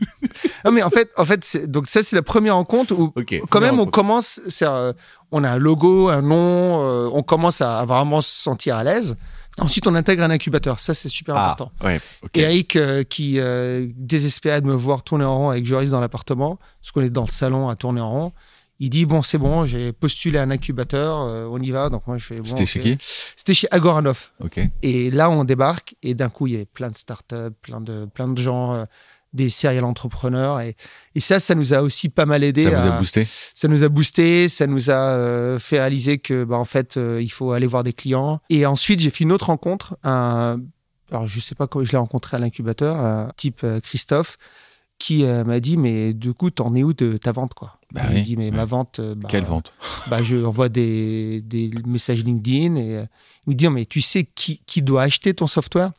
[0.64, 3.12] non, mais en fait, en fait c'est- donc ça, c'est la première rencontre où,
[3.50, 4.92] quand même, on commence, c'est, euh,
[5.32, 8.84] on a un logo, un nom, euh, on commence à, à vraiment se sentir à
[8.84, 9.16] l'aise.
[9.58, 10.78] Ensuite, on intègre un incubateur.
[10.80, 11.72] Ça, c'est super Ah, important.
[11.82, 12.00] ouais.
[12.22, 12.36] Ok.
[12.36, 16.00] Et Eric, euh, qui euh, désespérait de me voir tourner en rond avec Joris dans
[16.00, 18.32] l'appartement, parce qu'on est dans le salon à tourner en rond,
[18.78, 21.88] il dit Bon, c'est bon, j'ai postulé à un incubateur, euh, on y va.
[21.88, 22.44] Donc, moi, je fais bon.
[22.44, 22.98] C'était chez qui?
[23.00, 24.28] C'était chez Agoranov.
[24.40, 24.60] Ok.
[24.82, 28.04] Et là, on débarque, et d'un coup, il y avait plein de startups, plein de,
[28.04, 28.84] plein de gens, euh,
[29.36, 30.60] des serial entrepreneurs.
[30.60, 30.74] Et,
[31.14, 32.64] et ça, ça nous a aussi pas mal aidé.
[32.64, 36.18] Ça vous à- a boosté ça nous a boosté, ça nous a euh, fait réaliser
[36.18, 38.40] que, bah, en fait, euh, il faut aller voir des clients.
[38.50, 39.96] Et ensuite, j'ai fait une autre rencontre.
[40.02, 40.58] Un,
[41.12, 44.36] alors, je sais pas comment je l'ai rencontré à l'incubateur, un type euh, Christophe,
[44.98, 47.78] qui m'a dit, mais du coup, t'en es où de ta vente, quoi?
[47.92, 48.56] Bah Il oui, m'a dit, mais ouais.
[48.56, 49.74] ma vente, bah, Quelle vente?
[50.08, 53.04] bah, je envoie des, des messages LinkedIn et
[53.46, 55.90] il me dit, mais tu sais qui, qui doit acheter ton software?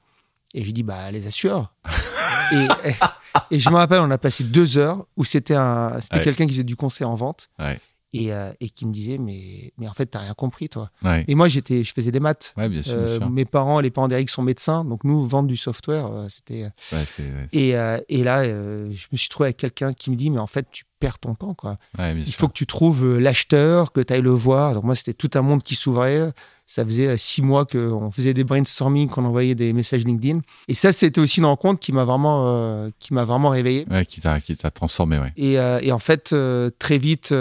[0.56, 1.73] Et je dis, bah, les assureurs.
[2.53, 2.67] et,
[3.55, 6.23] et je me rappelle, on a passé deux heures où c'était un, c'était Ouais.
[6.23, 7.79] quelqu'un qui faisait du conseil en vente Ouais.
[8.13, 10.89] et, euh, et qui me disait, mais, mais en fait, t'as rien compris, toi.
[11.03, 11.23] Ouais.
[11.27, 12.53] Et moi, j'étais, je faisais des maths.
[12.57, 15.47] Ouais, bien sûr, bien Euh, mes parents, les parents d'Eric sont médecins, donc nous, vendre
[15.47, 16.69] du software, euh, c'était.
[16.93, 17.69] Ouais, Et,
[18.10, 20.83] et là, je me suis trouvé avec quelqu'un qui me dit, mais en fait, tu
[20.99, 21.77] perds ton temps, quoi.
[21.99, 22.39] Il sûr.
[22.39, 24.73] faut que tu trouves l'acheteur, que tu ailles le voir.
[24.73, 26.31] Donc moi, c'était tout un monde qui s'ouvrait.
[26.69, 30.41] Ça faisait euh, six mois qu'on faisait des brainstorming, qu'on envoyait des messages LinkedIn.
[30.67, 33.88] Et ça, c'était aussi une rencontre qui m'a vraiment, euh, qui m'a vraiment réveillé.
[33.89, 35.32] Ouais, qui t'a, qui t'a transformé, ouais.
[35.38, 37.34] Et, euh, et en fait, euh, très vite,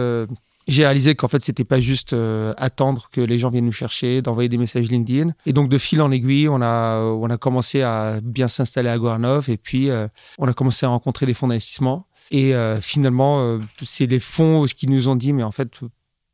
[0.68, 4.22] j'ai réalisé qu'en fait, c'était pas juste euh, attendre que les gens viennent nous chercher,
[4.22, 5.32] d'envoyer des messages LinkedIn.
[5.44, 8.96] Et donc, de fil en aiguille, on a, on a commencé à bien s'installer à
[8.96, 9.50] Goranov.
[9.50, 10.06] Et puis, euh,
[10.38, 12.06] on a commencé à rencontrer des fonds d'investissement.
[12.30, 15.68] Et euh, finalement, c'est les fonds qui nous ont dit, mais en fait,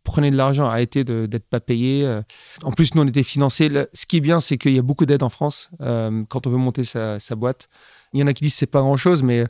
[0.04, 2.04] prenez de l'argent, arrêtez d'être pas payé.
[2.06, 2.22] Euh,
[2.62, 3.70] En plus, nous, on était financés.
[3.92, 6.50] Ce qui est bien, c'est qu'il y a beaucoup d'aides en France euh, quand on
[6.50, 7.68] veut monter sa, sa boîte.
[8.12, 9.44] Il y en a qui disent que c'est pas grand-chose, mais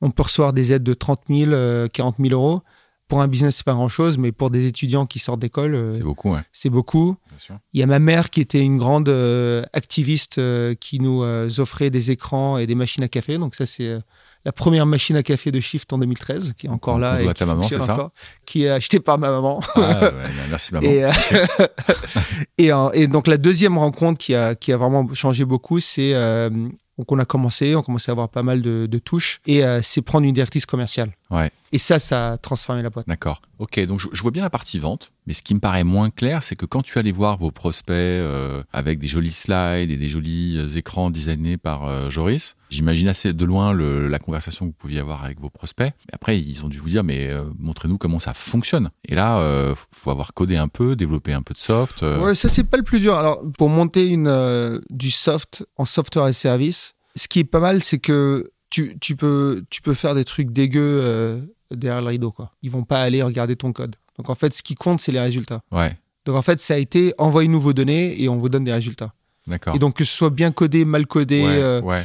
[0.00, 2.62] on peut recevoir des aides de 30 000, euh, 40 000 euros.
[3.08, 6.02] Pour un business, c'est pas grand-chose, mais pour des étudiants qui sortent d'école, euh, C'est
[6.02, 6.40] beaucoup, ouais.
[6.52, 7.16] c'est beaucoup.
[7.74, 9.08] Il y a ma mère qui était une grande
[9.72, 10.40] activiste
[10.76, 11.22] qui nous
[11.60, 13.38] offrait des écrans et des machines à café.
[13.38, 13.98] Donc ça, c'est
[14.44, 17.22] la première machine à café de Shift en 2013, qui est encore là.
[17.22, 18.10] et qui maman, fonctionne c'est ça encore,
[18.44, 19.60] Qui est achetée par ma maman.
[19.76, 20.12] Ah, ouais,
[20.50, 20.86] merci maman.
[20.88, 21.10] Et, euh,
[22.58, 26.14] et, euh, et donc la deuxième rencontre qui a, qui a vraiment changé beaucoup, c'est
[26.14, 26.50] euh,
[26.98, 29.80] donc on a commencé, on commençait à avoir pas mal de, de touches, et euh,
[29.82, 31.12] c'est prendre une directrice commerciale.
[31.32, 31.50] Ouais.
[31.74, 33.08] Et ça, ça a transformé la boîte.
[33.08, 33.40] D'accord.
[33.58, 36.10] Ok, donc je, je vois bien la partie vente, mais ce qui me paraît moins
[36.10, 39.96] clair, c'est que quand tu allais voir vos prospects euh, avec des jolis slides et
[39.96, 44.66] des jolis euh, écrans designés par euh, Joris, j'imagine assez de loin le- la conversation
[44.66, 45.94] que vous pouviez avoir avec vos prospects.
[46.06, 48.90] Mais après, ils ont dû vous dire, mais euh, montrez-nous comment ça fonctionne.
[49.06, 52.02] Et là, euh, faut avoir codé un peu, développé un peu de soft.
[52.02, 53.14] Ouais, ça c'est pas le plus dur.
[53.14, 57.82] Alors pour monter une du soft en software et service, ce qui est pas mal,
[57.82, 61.38] c'est que tu, tu peux tu peux faire des trucs dégueux euh,
[61.70, 62.50] derrière le rideau quoi.
[62.62, 63.96] Ils vont pas aller regarder ton code.
[64.18, 65.60] Donc en fait, ce qui compte, c'est les résultats.
[65.70, 68.72] ouais, Donc en fait, ça a été envoyez-nous vos données et on vous donne des
[68.72, 69.12] résultats.
[69.46, 69.76] d'accord.
[69.76, 72.04] Et donc que ce soit bien codé, mal codé, ouais, euh, ouais,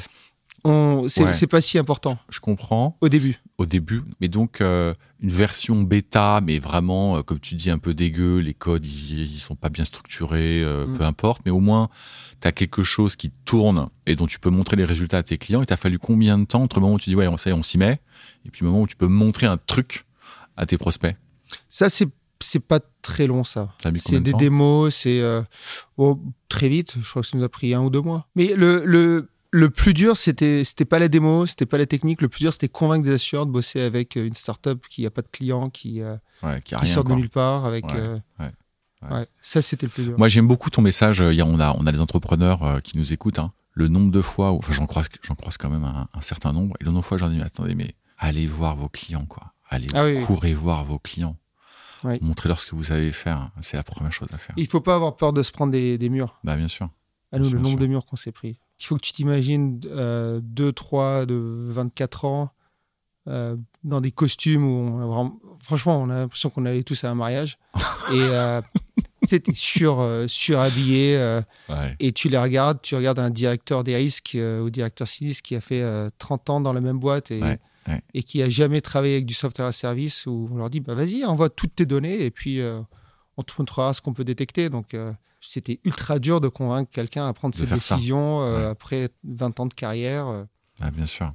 [1.08, 1.48] c'est Ouais.
[1.48, 2.98] pas si important je comprends.
[3.02, 3.38] au début.
[3.58, 7.78] au début, mais donc euh, une version bêta, mais vraiment, euh, comme tu dis, un
[7.80, 10.98] peu dégueu, les codes, ils, ils sont pas bien structurés, euh, Mm.
[10.98, 11.90] peu importe, mais au moins,
[12.42, 15.38] tu as quelque chose qui tourne et dont tu peux montrer les résultats à tes
[15.38, 15.62] clients.
[15.62, 17.52] Il t'a fallu combien de temps entre le moment où tu dis, ouais, on sait,
[17.54, 18.00] on s'y met,
[18.46, 20.06] et puis le moment où tu peux montrer un truc
[20.58, 21.16] à tes prospects?
[21.70, 22.08] Ça c'est
[22.40, 23.74] c'est pas très long ça.
[23.82, 25.42] Ça C'est de des démos, c'est euh,
[25.98, 26.94] oh, très vite.
[27.02, 28.28] Je crois que ça nous a pris un ou deux mois.
[28.36, 32.22] Mais le, le, le plus dur, c'était c'était pas la démo, c'était pas la technique.
[32.22, 35.22] Le plus dur, c'était convaincre des assureurs de bosser avec une startup qui a pas
[35.22, 37.66] de clients, qui, euh, Ouais, qui a qui rien sort de nulle part.
[37.66, 38.20] Avec, Ouais, euh,
[39.10, 40.18] ouais, ça, c'était le plus dur.
[40.18, 41.22] Moi, j'aime beaucoup ton message.
[41.22, 43.40] On, a, on a des entrepreneurs euh, qui nous écoutent.
[43.40, 43.54] hein.
[43.74, 46.76] Le nombre de fois, enfin, j'en croise, j'en croise quand même un, un certain nombre.
[46.80, 49.54] Et le nombre de fois, j'en dis, mais attendez, mais allez voir vos clients, quoi.
[49.70, 50.24] Allez, Ah oui, oui.
[50.26, 51.38] courez voir vos clients.
[52.22, 53.38] Montrez-leur ce que vous savez faire.
[53.38, 53.52] hein.
[53.62, 54.56] C'est la première chose à faire.
[54.58, 56.40] Il faut pas avoir peur de se prendre des, des murs.
[56.44, 56.90] Bah, bien sûr.
[57.32, 57.80] À nous, Bien le nombre sûr.
[57.80, 58.58] de murs qu'on s'est pris.
[58.80, 61.36] Il faut que tu t'imagines euh, deux, trois de
[61.70, 62.52] 24 ans
[63.28, 67.04] euh, dans des costumes où on a vraiment- franchement, on a l'impression qu'on allait tous
[67.04, 67.58] à un mariage.
[68.14, 68.62] et, euh,
[69.26, 71.96] sais, t'es sur, euh, surhabillé euh, Ouais.
[72.00, 72.82] et tu les regardes.
[72.82, 76.50] Tu regardes un directeur des risques euh, ou directeur sinistre qui a fait euh, 30
[76.50, 78.02] ans dans la même boîte et, Ouais, ouais.
[78.14, 80.94] et qui a jamais travaillé avec du software à service où on leur dit bah,
[80.94, 82.80] vas-y, envoie toutes tes données et puis euh,
[83.36, 84.70] on te montrera ce qu'on peut détecter.
[84.70, 85.12] Donc, euh,
[85.50, 87.96] c'était ultra dur de convaincre quelqu'un à prendre De cette faire ça.
[87.96, 88.66] décision euh, Ouais.
[88.66, 90.28] après 20 ans de carrière.
[90.28, 90.44] euh.
[90.82, 91.34] Ah, bien sûr.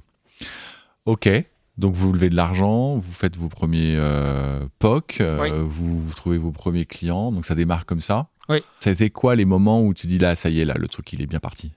[1.05, 1.29] Ok.
[1.77, 6.37] Donc vous levez de l'argent, vous faites vos premiers euh, POC, euh, vous, vous trouvez
[6.37, 8.27] vos premiers clients, donc ça démarre comme ça.
[8.47, 8.59] Oui.
[8.79, 10.87] Ça a été quoi les moments où tu dis là, ça y est, là, le
[10.87, 11.73] truc il est bien parti?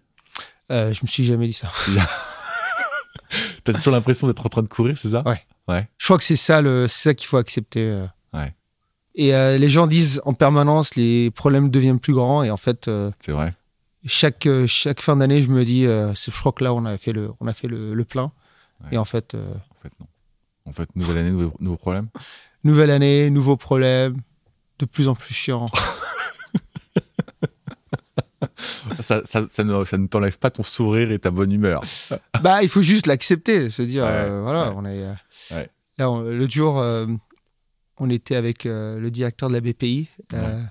[0.70, 1.70] Euh, je me suis jamais dit ça.
[3.64, 5.22] T'as toujours l'impression d'être en train de courir, c'est ça?
[5.26, 5.88] Ouais.
[5.98, 8.06] Je crois que c'est ça, le, ça qu'il faut accepter.
[8.32, 8.54] Ouais.
[9.18, 12.86] Et euh, les gens disent en permanence les problèmes deviennent plus grands et en fait
[12.88, 13.54] euh, C'est vrai.
[14.04, 16.98] chaque euh, chaque fin d'année je me dis euh, je crois que là on a
[16.98, 18.30] fait le on a fait le, le plein
[18.84, 18.88] Ouais.
[18.92, 20.06] et en fait En fait, non.
[20.66, 22.08] En fait, nouvelle année, nouveau, nouveau problème.
[22.62, 24.20] nouvelle année nouveaux problèmes
[24.78, 25.70] de plus en plus chiant
[29.00, 31.82] Ça, ça, ça ne, ça ne t'enlève pas ton sourire et ta bonne humeur.
[32.42, 34.74] bah il faut juste l'accepter se dire Ouais, voilà ouais.
[34.76, 35.04] on est
[35.98, 36.78] là on- l'autre jour
[37.98, 40.62] on était avec euh, le directeur de la BPI euh,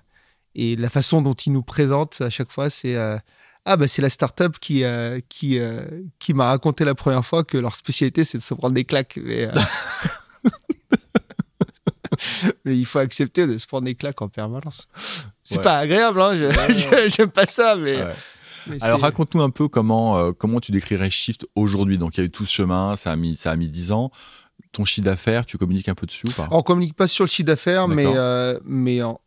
[0.56, 3.18] et la façon dont il nous présente à chaque fois c'est euh,
[3.66, 4.84] ah bah c'est la start-up qui
[5.30, 5.60] qui
[6.20, 9.18] qui m'a raconté la première fois que leur spécialité c'est de se prendre des claques
[9.24, 9.50] mais,
[12.64, 14.88] mais il faut accepter de se prendre des claques en permanence
[15.44, 15.64] c'est Ouais.
[15.64, 18.14] pas agréable hein je- j'aime pas ça mais, Ouais.
[18.68, 21.98] mais Alors raconte-nous un peu comment, euh, comment tu décrirais Shift aujourd'hui.
[21.98, 23.92] Donc il y a eu tout ce chemin, ça a mis, ça a mis 10
[23.92, 24.12] ans.
[24.76, 26.48] Ton chiffre d'affaires, tu communiques un peu dessus ou pas?
[26.52, 29.20] On communique pas sur le chiffre d'affaires, mais, euh, mais en-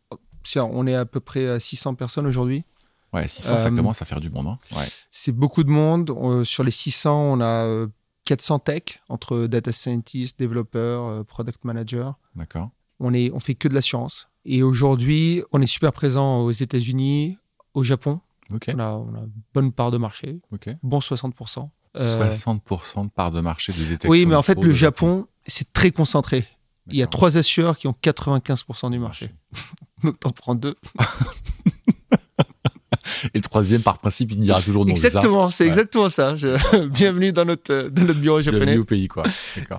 [0.57, 2.65] on est à peu près à 600 personnes aujourd'hui.
[3.13, 4.47] Ouais, 600, ça Euh, commence à faire du monde.
[4.49, 4.59] hein.
[4.77, 6.11] Ouais, C'est beaucoup de monde.
[6.11, 7.87] Euh, sur les 600, on a euh,
[8.27, 12.11] 400 tech, entre data scientists, développeurs, euh, product managers.
[12.37, 12.69] d'accord.
[13.01, 14.29] On, est, on fait que de l'assurance.
[14.45, 17.39] Et aujourd'hui, on est super présent aux États-Unis,
[17.75, 18.21] au Japon.
[18.51, 20.41] On, a, on a une bonne part de marché,
[20.83, 21.71] bon 60%.
[21.99, 24.11] Euh, 60% de part de marché de détection.
[24.11, 26.47] oui, mais en fait, le Japon, c'est très concentré.
[26.91, 29.31] Il y a trois assureurs qui ont 95% du marché.
[30.05, 30.75] Donc, t'en prends deux.
[33.35, 34.91] Et le troisième, par principe, il dira toujours non.
[34.93, 35.69] Exactement, c'est Ouais.
[35.69, 36.37] exactement ça.
[36.37, 38.65] Je- Bienvenue dans notre, dans notre bureau japonais.
[38.67, 39.25] Bienvenue au pays, quoi.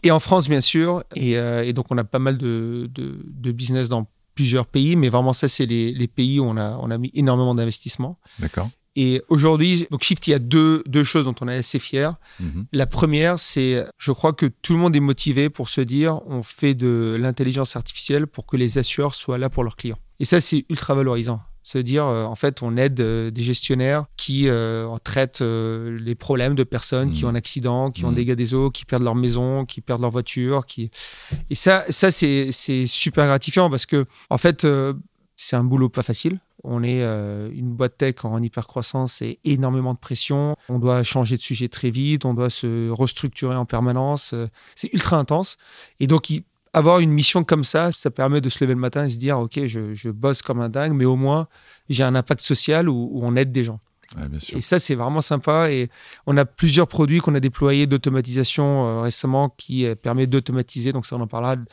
[0.04, 1.04] Et en France, bien sûr.
[1.16, 4.96] Et, euh, et donc, on a pas mal de, de, de business dans plusieurs pays.
[4.96, 8.20] Mais vraiment, ça, c'est les, les pays où on a, on a mis énormément d'investissement.
[8.40, 8.70] D'accord.
[9.02, 12.10] Et aujourd'hui, donc Shift, il y a deux, deux choses dont on est assez fiers.
[12.42, 12.66] Mhm.
[12.74, 16.44] La première, c'est, je crois que tout le monde est motivé pour se dire, on
[16.44, 20.00] fait de l'intelligence artificielle pour que les assureurs soient là pour leurs clients.
[20.20, 21.40] Et ça, c'est ultra valorisant.
[21.64, 26.56] Se dire, euh, en fait, on aide euh, des gestionnaires qui euh, traitent les problèmes
[26.56, 27.26] de personnes qui Mhm.
[27.28, 28.16] ont un accident, qui ont Mhm.
[28.16, 30.66] des dégâts des eaux, qui perdent leur maison, qui perdent leur voiture.
[30.66, 30.92] Qui...
[31.50, 32.52] Et ça, ça c'est
[32.88, 34.68] super gratifiant parce que, en fait,
[35.38, 36.40] c'est un boulot pas facile.
[36.64, 40.56] On est euh, une boîte tech en hypercroissance et énormément de pression.
[40.68, 44.34] On doit changer de sujet très vite, on doit se restructurer en permanence.
[44.34, 45.58] Euh, C'est ultra intense.
[46.00, 46.44] Et donc, il-
[46.74, 49.40] avoir une mission comme ça, ça permet de se lever le matin et se dire,
[49.40, 51.48] OK, je, je bosse comme un dingue, mais au moins,
[51.90, 53.80] j'ai un impact social où, où on aide des gens.
[54.18, 54.58] Ouais, bien sûr.
[54.58, 55.72] Et ça, c'est vraiment sympa.
[55.72, 55.90] Et
[56.28, 60.92] on a plusieurs produits qu'on a déployés d'automatisation euh, récemment qui euh, permet d'automatiser.
[60.94, 61.66] Donc ça, on en parlera de,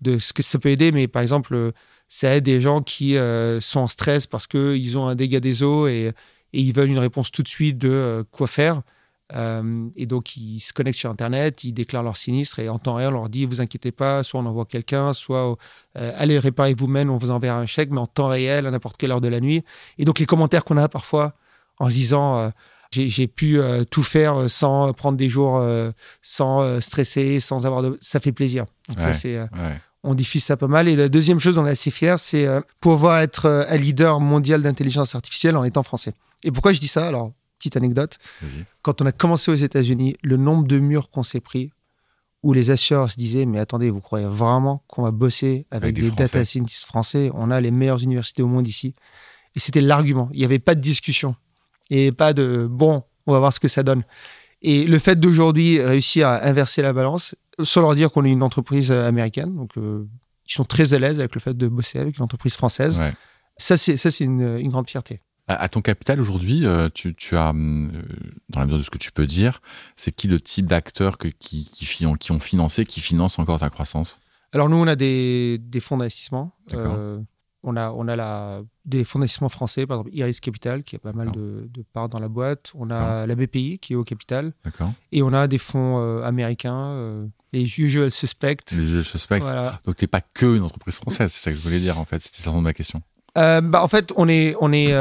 [0.00, 0.90] de ce que ça peut aider.
[0.92, 1.72] Mais par exemple,
[2.12, 5.62] ça aide des gens qui euh, sont en stress parce qu'ils ont un dégât des
[5.62, 6.12] eaux et,
[6.52, 8.82] et ils veulent une réponse tout de suite de euh, quoi faire.
[9.34, 12.96] Euh, et donc, ils se connectent sur Internet, ils déclarent leur sinistre et en temps
[12.96, 15.56] réel, on leur dit, vous inquiétez pas, soit on envoie quelqu'un, soit
[15.94, 19.10] allez réparer vous-même, on vous enverra un chèque, mais en temps réel, à n'importe quelle
[19.10, 19.64] heure de la nuit.
[19.96, 21.34] Et donc, les commentaires qu'on a parfois
[21.78, 22.52] en se disant,
[22.92, 27.82] j'ai pu euh, tout faire sans prendre des jours, euh, sans euh, stresser, sans avoir
[27.82, 27.98] de...
[28.00, 28.66] Ça fait plaisir.
[28.88, 29.40] Donc ça, c'est...
[29.40, 29.48] Ouais.
[30.02, 30.88] On diffuse ça pas mal.
[30.88, 33.76] Et la deuxième chose dont on est assez fier, c'est euh, pouvoir être euh, un
[33.76, 36.12] leader mondial d'intelligence artificielle en étant français.
[36.44, 37.06] Et pourquoi je dis ça?
[37.06, 38.18] Alors, petite anecdote.
[38.82, 41.70] Quand on a commencé aux États-Unis, le nombre de murs qu'on s'est pris,
[42.42, 45.94] où les assureurs se disaient Mais attendez, vous croyez vraiment qu'on va bosser avec, Avec
[45.94, 47.30] des des, data scientists français?
[47.34, 48.94] On a les meilleures universités au monde ici.
[49.54, 50.28] Et c'était l'argument.
[50.32, 51.36] Il n'y avait pas de discussion.
[51.90, 54.02] Et pas de Bon, on va voir ce que ça donne.
[54.62, 58.42] Et le fait d'aujourd'hui réussir à inverser la balance, sans leur dire qu'on est une
[58.42, 60.06] entreprise euh, américaine, donc euh,
[60.48, 63.00] ils sont très à l'aise avec le fait de bosser avec une entreprise française.
[63.00, 63.12] Ouais.
[63.58, 65.20] Ça, c'est ça, c'est une, une grande fierté.
[65.48, 67.88] À, à ton capital aujourd'hui, euh, tu, tu as, euh,
[68.50, 69.60] dans la mesure de ce que tu peux dire,
[69.96, 74.20] c'est qui le type d'acteurs qui, qui ont financé, qui financent encore ta croissance?
[74.52, 76.54] Alors nous, on a des, des fonds d'investissement.
[77.64, 80.98] On a, on a la, des fonds d'investissement français, par exemple Iris Capital, qui a
[80.98, 82.72] pas mal de, de parts dans la boîte.
[82.74, 84.52] On a la BPI, qui est au capital.
[85.12, 88.72] Et on a des fonds euh, américains, euh, les usual suspects.
[88.72, 89.42] Les suspects.
[89.42, 89.80] Voilà.
[89.84, 92.20] Donc, t'es pas que une entreprise française, c'est ça que je voulais dire en fait.
[92.20, 93.00] C'était ça ma question.
[93.38, 94.92] Euh, bah, en fait, on est, on est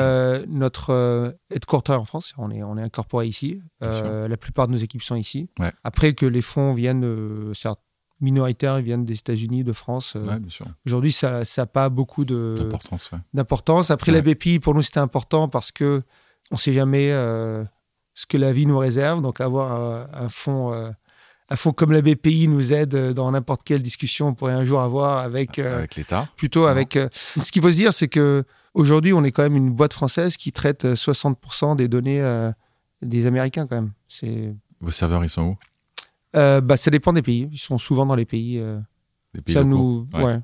[0.48, 2.34] notre headquarter en France.
[2.38, 3.62] On est, on est incorporé ici.
[3.82, 5.50] La plupart de nos équipes sont ici.
[5.60, 5.72] Ouais.
[5.84, 7.82] Après que les fonds viennent, certes
[8.22, 10.14] minoritaires, ils viennent des États-Unis, de France.
[10.16, 10.40] euh, Ouais.
[10.86, 13.20] Aujourd'hui, ça n'a pas beaucoup ouais.
[13.34, 13.92] d'importance.
[13.92, 16.02] Après, la BPI, pour nous, c'était important parce que
[16.52, 17.64] on sait jamais euh,
[18.14, 19.22] ce que la vie nous réserve.
[19.22, 20.90] Donc, avoir euh, un fonds, euh,
[21.50, 24.82] un fonds comme la BPI nous aide dans n'importe quelle discussion qu'on pourrait un jour
[24.82, 26.28] avoir avec, euh, Avec l'État.
[26.38, 26.98] plutôt avec.
[27.40, 30.38] ce qu'il faut se dire, c'est que aujourd'hui, on est quand même une boîte française
[30.38, 32.22] qui traite euh, 60% des données
[33.02, 33.92] des Américains quand même.
[34.80, 35.58] Vos serveurs, ils sont où?
[36.36, 37.50] Euh, bah, ça dépend des pays.
[37.52, 38.58] Ils sont souvent dans les pays.
[38.60, 38.80] euh,
[39.34, 40.40] Les pays ça locaux nous, Ouais.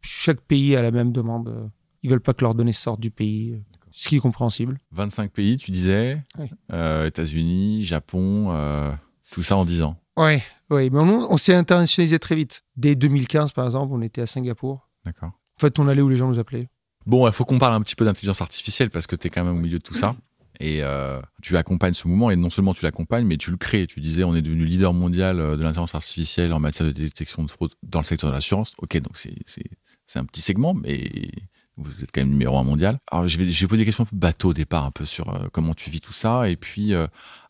[0.00, 1.48] Chaque pays a la même demande.
[1.48, 1.68] euh,
[2.02, 4.78] Ils veulent pas que leurs données sortent du pays, ce qui est compréhensible.
[4.92, 6.22] 25 pays, tu disais.
[6.38, 6.46] Oui.
[6.72, 8.96] Euh, États-Unis, Japon,
[9.30, 9.96] tout ça en 10 ans.
[10.16, 10.88] Ouais, ouais.
[10.90, 12.64] Mais nous, on s'est internationalisé très vite.
[12.76, 14.88] Dès 2015, par exemple, on était à Singapour.
[15.04, 15.28] D'accord.
[15.28, 16.68] En fait, on allait où les gens nous appelaient?
[17.04, 19.44] Bon, il faut qu'on parle un petit peu d'intelligence artificielle parce que tu es quand
[19.44, 20.16] même au milieu de tout ça.
[20.60, 23.86] Et euh, tu accompagnes ce mouvement et non seulement tu l'accompagnes, mais tu le crées.
[23.86, 27.44] Tu disais, on est devenu leader mondial euh, de l'intelligence artificielle en matière de détection
[27.44, 28.72] de fraude dans le secteur de l'assurance.
[28.78, 31.30] Ok, donc c'est un petit segment, mais
[31.76, 32.98] vous êtes quand même numéro un mondial.
[33.10, 35.28] Alors je vais je vais des questions un peu bateau au départ, un peu sur
[35.28, 36.94] euh, comment tu vis tout ça, et puis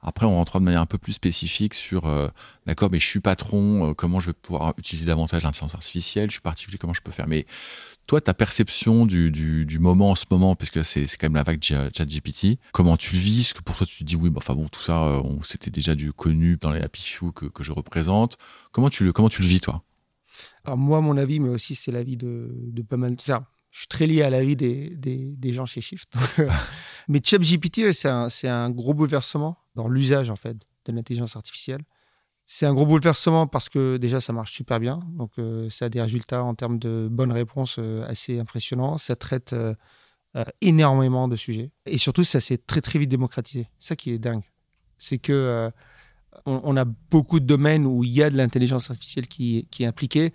[0.01, 2.11] après on rentrera de manière un peu plus spécifique sur
[2.67, 6.41] d'accord, mais je suis patron, comment je vais pouvoir utiliser davantage l'intelligence artificielle, je suis
[6.41, 7.29] particulier, comment je peux faire.
[7.29, 7.47] Mais
[8.07, 11.35] toi, ta perception du, du, du moment en ce moment, parce que c'est quand même
[11.35, 14.17] la vague Ch- ChatGPT, comment tu le vis Est-ce que pour toi, tu te dis,
[14.17, 17.33] oui, bah, enfin bon, tout ça, euh, c'était déjà du connu dans les Happy Few
[17.33, 18.37] que, que je représente.
[18.73, 19.83] Comment tu, le, comment tu le vis, toi?
[20.65, 23.17] Alors moi, mon avis, mais aussi c'est l'avis de, de pas mal.
[23.21, 26.15] c'est-à-dire, Je suis très lié à l'avis des, des, des gens chez Shift.
[27.09, 31.83] mais ChatGPT, c'est un, c'est un gros bouleversement dans l'usage en fait de l'intelligence artificielle.
[32.49, 35.89] C'est un gros bouleversement parce que déjà ça marche super bien, donc euh, ça a
[35.89, 38.99] des résultats en termes de bonnes réponses euh, assez impressionnants.
[38.99, 39.75] Ça traite euh,
[40.61, 43.69] énormément de sujets et surtout ça s'est très très vite démocratisé.
[43.81, 44.45] Ça qui est dingue,
[44.97, 45.73] c'est que
[46.45, 49.83] on, on a beaucoup de domaines où il y a de l'intelligence artificielle qui, qui
[49.83, 50.33] est impliquée,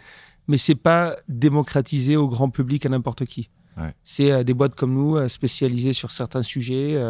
[0.49, 3.49] mais c'est pas démocratisé au grand public à n'importe qui.
[3.77, 3.93] Ouais.
[4.03, 7.01] C'est des boîtes comme nous spécialisées sur certains sujets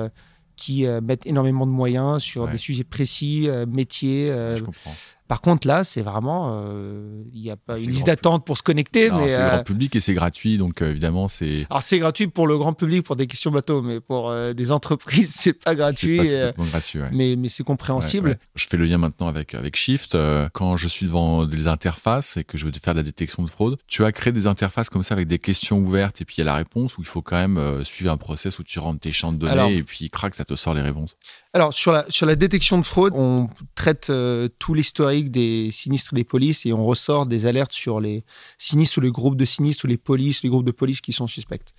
[0.55, 2.51] qui euh, mettent énormément de moyens sur Ouais.
[2.51, 4.29] des sujets précis, euh, métiers.
[4.31, 4.93] euh, Je comprends.
[5.31, 8.45] Par contre, là, c'est vraiment, euh, il n'y a pas C'est une liste grand d'attente
[8.45, 11.29] pour se connecter, mais C'est le euh, grand public et c'est gratuit, donc euh, évidemment,
[11.29, 11.65] c'est.
[11.69, 15.33] alors c'est gratuit pour le grand public pour des questions bateaux, mais pour des entreprises,
[15.33, 17.07] c'est pas C'est gratuit, pas gratuit, ouais.
[17.13, 18.27] mais mais c'est compréhensible.
[18.27, 18.39] Ouais, ouais.
[18.55, 20.17] Je fais le lien maintenant avec, avec Shift.
[20.51, 23.49] Quand je suis devant des interfaces et que je veux faire de la détection de
[23.49, 26.41] fraude, tu as créé des interfaces comme ça avec des questions ouvertes et puis il
[26.41, 28.99] y a la réponse où il faut quand même suivre un process où tu rentres
[28.99, 31.15] tes champs de données Alors- et puis crac, ça te sort les réponses.
[31.53, 36.13] Alors, sur la, sur la détection de fraude, on traite euh, tout l'historique des sinistres
[36.13, 38.23] et des polices et on ressort des alertes sur les
[38.57, 41.27] sinistres ou les groupes de sinistres ou les polices, les groupes de police qui sont
[41.27, 41.73] suspects.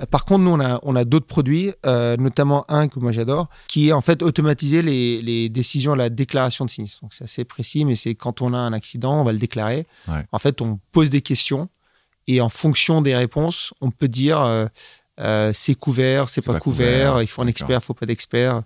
[0.00, 3.10] Euh, Par contre, nous, on a, on a d'autres produits, euh, notamment un que moi
[3.10, 7.00] j'adore, qui est en fait automatiser les, les décisions à la déclaration de sinistre.
[7.00, 9.86] Donc, c'est assez précis, mais c'est quand on a un accident, on va le déclarer.
[10.08, 10.26] Ouais.
[10.30, 11.70] En fait, on pose des questions
[12.26, 14.66] et en fonction des réponses, on peut dire euh,
[15.20, 18.62] euh, c'est couvert, c'est pas, pas couvert, couvert, il faut un expert, faut pas d'expert.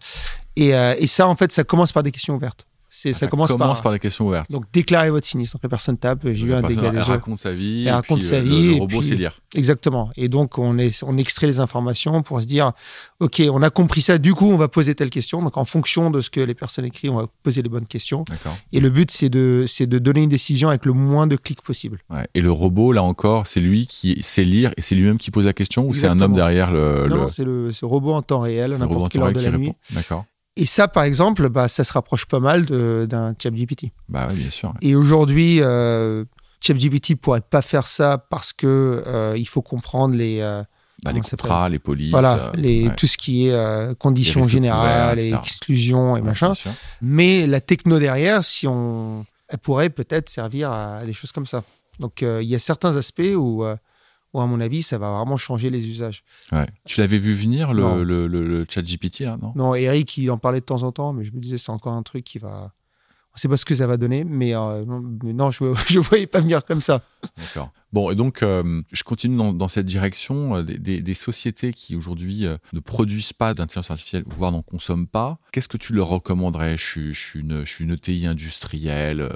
[0.57, 2.67] Et, euh, et ça, en fait, ça commence par des questions ouvertes.
[2.93, 4.51] C'est, ça, commence, par, des questions ouvertes.
[4.51, 5.55] donc déclarer votre sinistre.
[5.57, 7.85] Donc la personne tape, j'ai eu un dégât elle raconte sa vie.
[7.87, 9.39] Elle raconte puis, sa euh, le- vie, Le, robot sait lire.
[9.55, 10.11] Exactement.
[10.17, 12.73] Et donc on, est, on extrait les informations pour se dire,
[13.21, 14.19] ok, on a compris ça.
[14.19, 15.41] Du coup, on va poser telle question.
[15.41, 18.25] Donc en fonction de ce que les personnes écrivent, on va poser les bonnes questions.
[18.73, 21.63] Et le but, c'est de, c'est de donner une décision avec le moins de clics
[21.63, 22.01] possible.
[22.11, 22.27] Ouais.
[22.35, 25.45] Et le robot, là encore, c'est lui qui sait lire et c'est lui-même qui pose
[25.47, 27.07] la question ou c'est un homme derrière le.
[27.09, 29.39] non, le- non, c'est le, ce robot en temps réel, n'importe quelle en heure temps
[29.39, 29.69] de réel la qui nuit.
[29.69, 29.95] répond.
[29.95, 30.25] D'accord.
[30.61, 33.93] Et ça, par exemple, bah, ça se rapproche pas mal d'un ChatGPT.
[34.11, 34.75] Bah oui, bien sûr.
[34.83, 36.25] Et aujourd'hui, euh,
[36.61, 40.63] ChatGPT pourrait pas faire ça parce que euh, il faut comprendre les euh,
[41.03, 42.11] Bah, les contrats, les polices.
[42.11, 42.95] voilà euh, les ouais.
[42.95, 46.49] tout ce qui est conditions générales, et exclusions et Ouais, machin.
[46.49, 46.73] bien sûr.
[47.01, 51.65] Mais la techno derrière, si on, elle pourrait peut-être servir à des choses comme ça.
[52.01, 53.65] Donc il y a certains aspects où,
[54.33, 56.23] où à mon avis, ça va vraiment changer les usages.
[56.53, 56.67] Ouais.
[56.87, 59.53] Tu l'avais vu venir, le, le, le, le chat GPT, là, non?
[59.57, 61.95] Non, Eric, il en parlait de temps en temps, mais je me disais c'est encore
[61.95, 62.73] un truc qui va.
[63.33, 66.01] On sait pas ce que ça va donner, mais, euh, non, mais non, je ne
[66.01, 67.01] voyais pas venir comme ça.
[67.39, 67.71] D'accord.
[67.93, 70.57] Bon, et donc, euh, je continue dans, dans cette direction.
[70.57, 75.39] euh, des, des- sociétés qui aujourd'hui ne produisent pas d'intelligence artificielle, voire n'en consomment pas,
[75.53, 76.77] qu'est-ce que tu leur recommanderais?
[76.77, 79.29] Je, suis- je, suis une, je suis une ETI industrielle,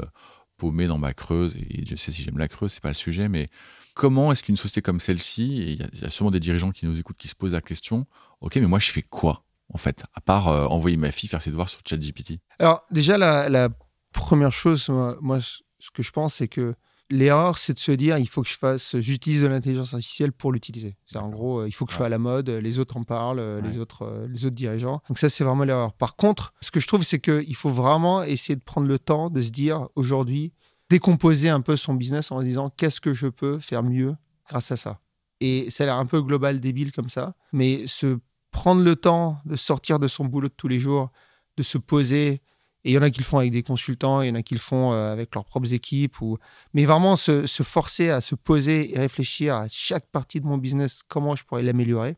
[0.57, 3.29] paumée dans ma creuse, et je sais si j'aime la creuse, c'est pas le sujet,
[3.29, 3.49] mais
[3.95, 6.41] comment est-ce qu'une société comme celle-ci, et il y, a- il y a sûrement des
[6.41, 8.07] dirigeants qui nous écoutent qui se posent la question,
[8.41, 11.41] ok, mais moi je fais quoi en fait, à part euh, envoyer ma fille faire
[11.41, 12.39] ses devoirs sur ChatGPT?
[12.59, 13.71] Alors, déjà, la, la
[14.13, 16.75] première chose, moi, moi, ce que je pense, c'est que
[17.11, 20.53] L'erreur, c'est de se dire, il faut que je fasse, j'utilise de l'intelligence artificielle pour
[20.53, 20.97] l'utiliser.
[21.05, 23.05] C'est en gros, euh, il faut que je sois à la mode, les autres en
[23.05, 25.03] parlent, euh, les, autres, les autres dirigeants.
[25.09, 25.93] Donc ça, c'est vraiment l'erreur.
[25.93, 29.29] Par contre, ce que je trouve, c'est qu'il faut vraiment essayer de prendre le temps
[29.29, 30.55] de se dire, aujourd'hui,
[30.91, 34.15] décomposer un peu son business en se disant, qu'est-ce que je peux faire mieux
[34.49, 35.01] grâce à ça?
[35.41, 38.19] Et ça a l'air un peu global, débile comme ça, mais se
[38.51, 41.11] prendre le temps de sortir de son boulot de tous les jours,
[41.57, 42.41] de se poser,
[42.85, 44.43] et il y en a qui le font avec des consultants, il y en a
[44.43, 46.21] qui le font euh, avec leurs propres équipes.
[46.21, 46.37] Ou...
[46.75, 51.01] Mais vraiment se, forcer à se poser et réfléchir à chaque partie de mon business,
[51.09, 52.17] comment je pourrais l'améliorer.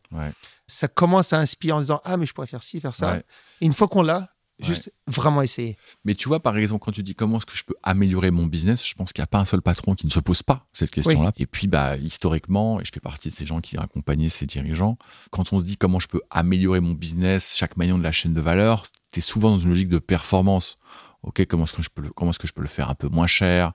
[0.67, 3.19] Ça commence à inspirer en disant Ah, mais je pourrais faire ci, faire ça.
[3.19, 4.29] Et une fois qu'on l'a,
[4.59, 5.77] juste vraiment essayer.
[6.05, 8.47] Mais tu vois, par exemple, quand tu dis comment est-ce que je peux améliorer mon
[8.47, 10.67] business, je pense qu'il n'y a pas un seul patron qui ne se pose pas
[10.73, 11.33] cette question-là.
[11.37, 14.99] Et puis, bah, historiquement, et je fais partie de ces gens qui accompagnent ces dirigeants,
[15.31, 18.35] quand on se dit comment je peux améliorer mon business, chaque maillon de la chaîne
[18.35, 20.79] de valeur, tu es souvent dans une logique de performance.
[21.23, 22.95] Ok, comment est-ce que je peux le, comment est-ce que je peux le faire un
[22.95, 23.73] peu moins cher,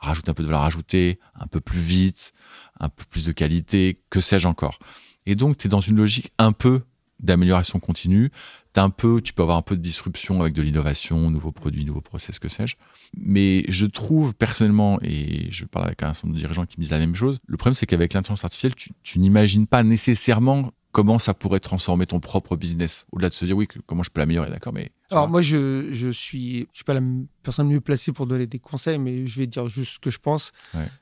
[0.00, 2.32] rajouter un peu de valeur ajoutée, un peu plus vite,
[2.80, 4.78] un peu plus de qualité, que sais-je encore.
[5.26, 6.82] Et donc, tu es dans une logique un peu
[7.20, 8.30] d'amélioration continue.
[8.76, 11.84] As un peu, tu peux avoir un peu de disruption avec de l'innovation, nouveaux produits,
[11.84, 12.74] nouveaux process, que sais-je.
[13.16, 16.82] Mais je trouve personnellement, et je parle avec un certain nombre de dirigeants qui me
[16.82, 20.72] disent la même chose, le problème c'est qu'avec l'intelligence artificielle, tu, tu n'imagines pas nécessairement
[20.94, 24.20] comment ça pourrait transformer ton propre business Au-delà de se dire, oui, comment je peux
[24.20, 27.02] l'améliorer, d'accord mais Alors, moi, je, je suis, je suis pas la
[27.42, 30.20] personne mieux placée pour donner des conseils, mais je vais dire juste ce que je
[30.20, 30.52] pense.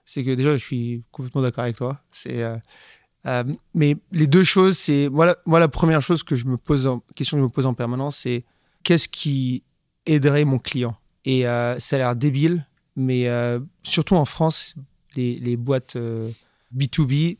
[0.06, 2.00] C'est que déjà, je suis complètement d'accord avec toi.
[2.10, 2.42] C'est.
[2.42, 2.56] Euh,
[3.26, 3.44] euh,
[3.74, 5.08] mais les deux choses, c'est.
[5.08, 8.16] Moi, la première chose que je me pose, question que je me pose en permanence,
[8.16, 8.44] c'est
[8.82, 9.62] qu'est-ce qui
[10.06, 10.96] aiderait mon client?
[11.24, 12.66] Et euh, ça a l'air débile,
[12.96, 13.28] mais
[13.82, 14.74] surtout en France,
[15.14, 15.96] les, boîtes
[16.76, 17.38] B2B,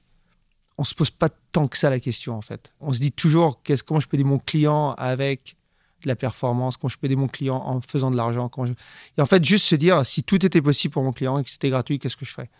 [0.78, 2.72] on se pose pas tant que ça la question en fait.
[2.80, 5.56] On se dit toujours comment je peux aider mon client avec
[6.02, 8.50] de la performance, comment je peux aider mon client en faisant de l'argent.
[9.16, 11.50] Et en fait, juste se dire si tout était possible pour mon client et que
[11.50, 12.50] c'était gratuit, qu'est-ce que je ferais?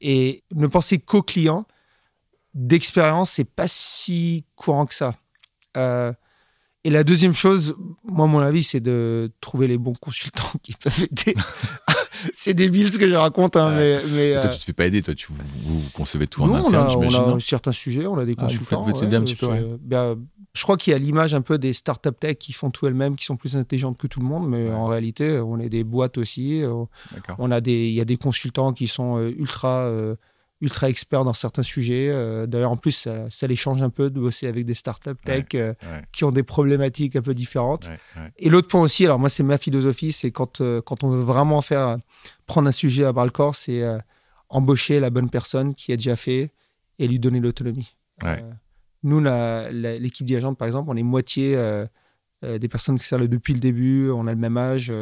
[0.00, 1.66] Et ne penser qu'au client,
[2.54, 5.14] d'expérience, c'est pas si courant que ça.
[5.76, 6.12] Euh,
[6.82, 11.02] et la deuxième chose, moi, mon avis, c'est de trouver les bons consultants qui peuvent
[11.10, 11.34] aider.
[12.32, 15.02] c'est débile ce que je raconte, hein, mais, mais Toi, tu te fais pas aider,
[15.02, 17.20] toi, tu, vous, concevez tout en interne, j'imagine.
[17.20, 18.82] On a certains sujets, on a des ah, consultants.
[18.82, 19.48] vous un petit peu,
[19.80, 20.16] ben,
[20.52, 23.16] je crois qu'il y a l'image un peu des startup tech qui font tout elles-mêmes,
[23.16, 26.18] qui sont plus intelligentes que tout le monde, mais en réalité, on est des boîtes
[26.18, 26.62] aussi.
[26.62, 26.84] Euh,
[27.38, 30.16] on a des, il y a des consultants qui sont euh, ultra euh,
[30.60, 32.10] ultra experts dans certains sujets.
[32.10, 35.46] Euh, d'ailleurs, en plus, ça, les change un peu de bosser avec des startups tech
[35.54, 35.74] euh,
[36.12, 37.88] qui ont des problématiques un peu différentes.
[38.36, 41.22] Et l'autre point aussi, alors moi, c'est ma philosophie, c'est quand, euh, quand on veut
[41.22, 41.96] vraiment faire
[42.46, 43.82] prendre un sujet à bras le corps, c'est
[44.48, 46.52] embaucher la bonne personne qui a déjà fait
[46.98, 47.96] et lui donner l'autonomie.
[49.02, 51.56] nous, l'équipe dirigeante, par exemple, on est moitié
[52.42, 54.92] des personnes qui sont là depuis le début, on a le même âge,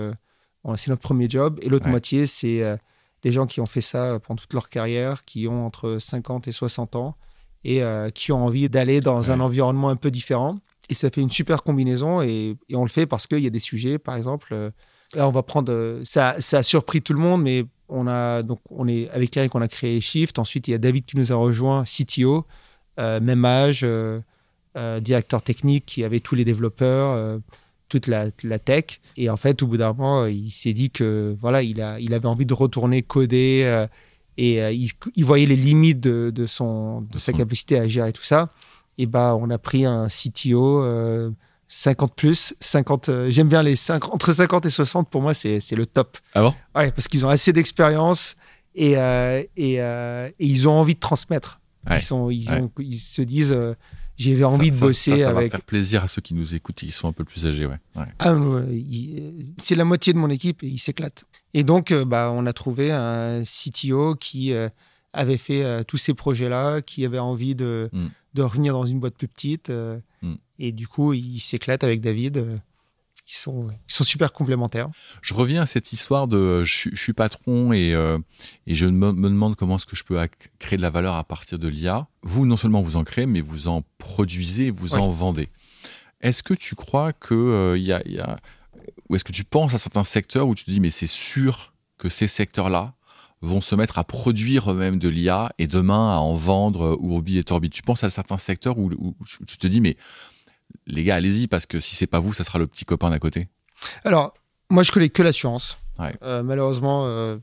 [0.76, 2.78] c'est notre premier job, et l'autre moitié, c'est
[3.22, 6.52] des gens qui ont fait ça pendant toute leur carrière, qui ont entre 50 et
[6.52, 7.16] 60 ans
[7.64, 10.58] et euh, qui ont envie d'aller dans un environnement un peu différent.
[10.88, 13.60] Et ça fait une super combinaison et, on le fait parce qu'il y a des
[13.60, 14.48] sujets, par exemple.
[14.52, 14.70] Euh,
[15.14, 15.72] là, on va prendre.
[15.72, 19.36] Euh, ça, ça, a surpris tout le monde, mais on a donc on est avec
[19.36, 20.38] Eric, on a créé Shift.
[20.38, 22.46] Ensuite, il y a David qui nous a rejoint, CTO,
[22.98, 23.86] même âge,
[25.00, 27.40] directeur technique qui avait tous les développeurs
[27.88, 29.00] toute la, tech.
[29.20, 32.14] Et en fait, au bout d'un moment, il s'est dit que voilà, il, a, il
[32.14, 33.84] avait envie de retourner coder euh,
[34.36, 38.50] et euh, il, voyait les limites de, son, de, sa capacité à gérer tout ça.
[38.96, 40.84] Et bah, on a pris un CTO
[41.66, 43.10] 50 euh, plus, 50.
[43.30, 45.10] J'aime bien les 5, entre 50 et 60.
[45.10, 46.18] Pour moi, c'est le top.
[46.34, 46.54] Ah bon?
[46.76, 48.36] Ouais, parce qu'ils ont assez d'expérience
[48.76, 48.92] et,
[49.56, 49.80] et,
[50.38, 51.58] ils ont envie de transmettre.
[51.90, 53.56] Ils, sont, ils, ont, ils se disent
[54.18, 55.52] j'avais envie de bosser ça, ça avec.
[55.52, 57.78] Va faire plaisir à ceux qui nous écoutent, ils sont un peu plus âgés, ouais.
[58.18, 58.34] Ah,
[59.58, 61.24] c'est la moitié de mon équipe et il s'éclate.
[61.54, 64.68] Et donc, euh, bah, on a trouvé un CTO qui euh,
[65.12, 68.06] avait fait euh, tous ces projets-là, qui avait envie de, mm.
[68.34, 69.70] de revenir dans une boîte plus petite.
[69.70, 70.34] Mm.
[70.58, 72.60] Et du coup, il s'éclate avec David
[73.28, 74.88] ils sont, ils sont super complémentaires.
[75.20, 78.18] Je reviens à cette histoire de je, suis patron et, euh,
[78.66, 80.18] et je me, demande comment est-ce que je peux
[80.58, 82.06] créer de la valeur à partir de l'IA.
[82.22, 85.50] Vous, non seulement vous en créez, mais vous en produisez, vous en vendez.
[86.20, 88.38] Est-ce que tu crois que euh, y, a, y, a,
[89.08, 91.74] ou est-ce que tu penses à certains secteurs où tu te dis mais c'est sûr
[91.98, 92.94] que ces secteurs-là
[93.40, 97.22] vont se mettre à produire eux-mêmes de l'IA et demain à en vendre ou au
[97.22, 97.70] billet Torbit.
[97.70, 99.14] Tu penses à certains secteurs où, où
[99.46, 99.96] tu te dis mais
[100.89, 103.18] les gars, allez-y, parce que si c'est pas vous, ça sera le petit copain d'à
[103.18, 103.49] côté.
[104.05, 104.34] Alors,
[104.70, 105.78] moi, je connais que l'assurance.
[106.22, 107.39] Euh, malheureusement, euh,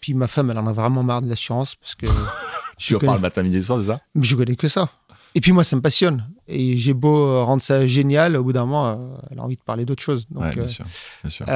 [0.00, 2.06] puis ma femme, elle en a vraiment marre de l'assurance parce que.
[2.78, 3.06] je connais...
[3.06, 4.00] parle matin, midi et soir, c'est ça?
[4.14, 4.88] Mais je connais que ça.
[5.36, 6.28] Et puis moi, ça me passionne.
[6.48, 9.62] Et j'ai beau euh, rendre ça génial, au bout d'un moment, elle a envie de
[9.62, 10.26] parler d'autre chose.
[10.30, 10.84] Donc, bien sûr,
[11.22, 11.46] bien sûr.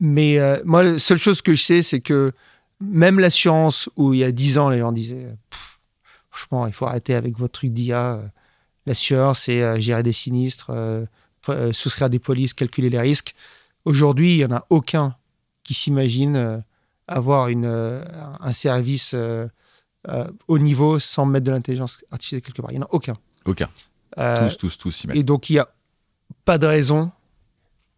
[0.00, 2.32] mais moi, la seule chose que je sais, c'est que
[2.80, 5.36] même l'assurance où il y a 10 ans, les gens disaient,
[6.30, 8.22] franchement, il faut arrêter avec votre truc d'IA.
[8.88, 10.70] L'assureur, c'est gérer des sinistres,
[11.72, 13.34] souscrire des polices, calculer les risques.
[13.84, 15.14] Aujourd'hui, il n'y en a aucun
[15.62, 16.64] qui s'imagine
[17.06, 19.14] avoir une, un service
[20.48, 22.72] au niveau sans mettre de l'intelligence artificielle quelque part.
[22.72, 23.16] Il n'y en a aucun.
[23.44, 23.68] Aucun.
[24.16, 25.16] tous, tous, tous y mettent.
[25.16, 25.68] Et donc, il n'y a
[26.46, 27.12] pas de raison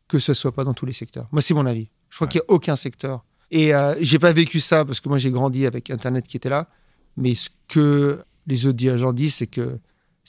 [0.08, 1.28] que ce soit pas dans tous les secteurs.
[1.30, 1.88] Moi, c'est mon avis.
[2.08, 3.24] Je crois qu'il n'y a aucun secteur.
[3.52, 6.48] Et euh, j'ai pas vécu ça parce que moi, j'ai grandi avec Internet qui était
[6.48, 6.68] là.
[7.16, 9.78] Mais ce que les autres dirigeants disent, c'est que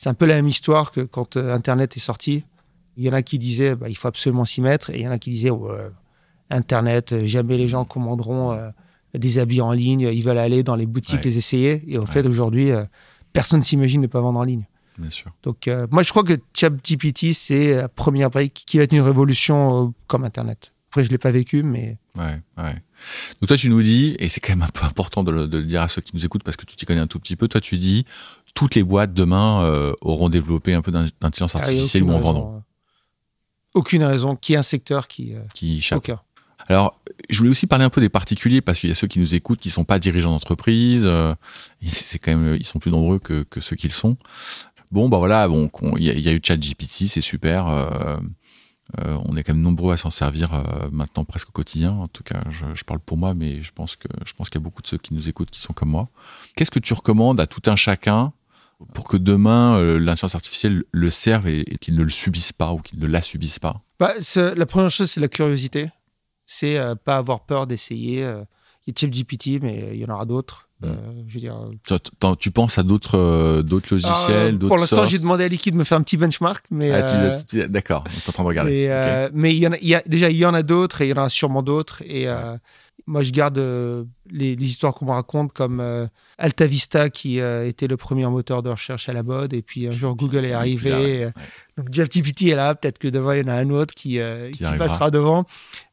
[0.02, 2.44] c'est un peu la même histoire que quand euh, Internet est sorti.
[2.98, 4.90] Il y en a qui disaient bah, il faut absolument s'y mettre.
[4.90, 5.52] Et il y en a qui disaient
[6.50, 8.70] Internet, euh, jamais les gens commanderont euh,
[9.14, 10.10] des habits en ligne.
[10.12, 11.84] Ils veulent aller dans les boutiques les essayer.
[11.88, 12.72] Et au fait, aujourd'hui,
[13.32, 14.66] personne s'imagine ne pas vendre en ligne.
[14.98, 15.32] Bien sûr.
[15.44, 19.94] Donc, moi, je crois que ChatGPT, c'est la première brique qui va être une révolution
[20.08, 20.74] comme Internet.
[20.92, 21.98] Après, je l'ai pas vécu, mais.
[22.18, 22.76] Ouais, ouais.
[23.40, 25.82] Donc toi, tu nous dis, et c'est quand même un peu important de le, dire
[25.82, 27.48] à ceux qui nous écoutent parce que tu t'y connais un tout petit peu.
[27.48, 28.06] Toi, tu dis,
[28.54, 32.64] toutes les boîtes demain euh, auront développé un peu d'intelligence ah, artificielle ou en vendront.
[33.74, 35.34] Aucune raison qu'il y ait un secteur qui.
[35.34, 36.12] Euh, qui échappe.
[36.68, 37.00] Alors,
[37.30, 39.34] je voulais aussi parler un peu des particuliers parce qu'il y a ceux qui nous
[39.36, 41.04] écoutent qui sont pas dirigeants d'entreprise.
[41.06, 41.34] Euh,
[41.88, 44.18] c'est quand même, ils sont plus nombreux que, que ceux qu'ils sont.
[44.92, 47.68] Bon, bah voilà, bon, il y, a eu ChatGPT, c'est super.
[47.68, 48.18] Euh,
[49.00, 51.94] euh, on est quand même nombreux à s'en servir euh, maintenant presque au quotidien.
[51.94, 54.64] En tout cas, je, parle pour moi, mais je pense que je pense qu'il y
[54.64, 56.10] a beaucoup de ceux qui nous écoutent qui sont comme moi.
[56.56, 58.34] Qu'est-ce que tu recommandes à tout un chacun
[58.94, 62.78] pour que demain euh, l'intelligence artificielle le serve et, qu'il ne le subisse pas ou
[62.80, 65.90] qu'il ne la subisse pas bah, La première chose, c'est la curiosité.
[66.46, 68.20] C'est pas avoir peur d'essayer.
[68.86, 70.68] Il y a ChatGPT, mais il y en aura d'autres.
[70.84, 70.96] Euh,
[71.28, 71.56] je veux dire,
[72.40, 75.78] tu penses à d'autres euh, d'autres logiciels, d'autres Pour l'instant, j'ai demandé à Liquid de
[75.78, 79.30] me faire un petit benchmark, mais ah, euh, d'accord, on est en train de regarder.
[79.34, 81.08] Mais il y, en a, il y a, déjà il y en a d'autres et
[81.08, 82.28] il y en a sûrement d'autres et
[83.08, 87.68] moi, je garde euh, les, histoires qu'on me raconte comme euh, Alta Vista qui euh,
[87.68, 90.54] était le premier moteur de recherche à la mode et puis un jour Google est
[90.54, 91.30] arrivé.
[91.78, 94.20] donc Jeff GPT est là, peut-être que devant il y en a un autre qui,
[94.54, 95.46] qui, passera devant.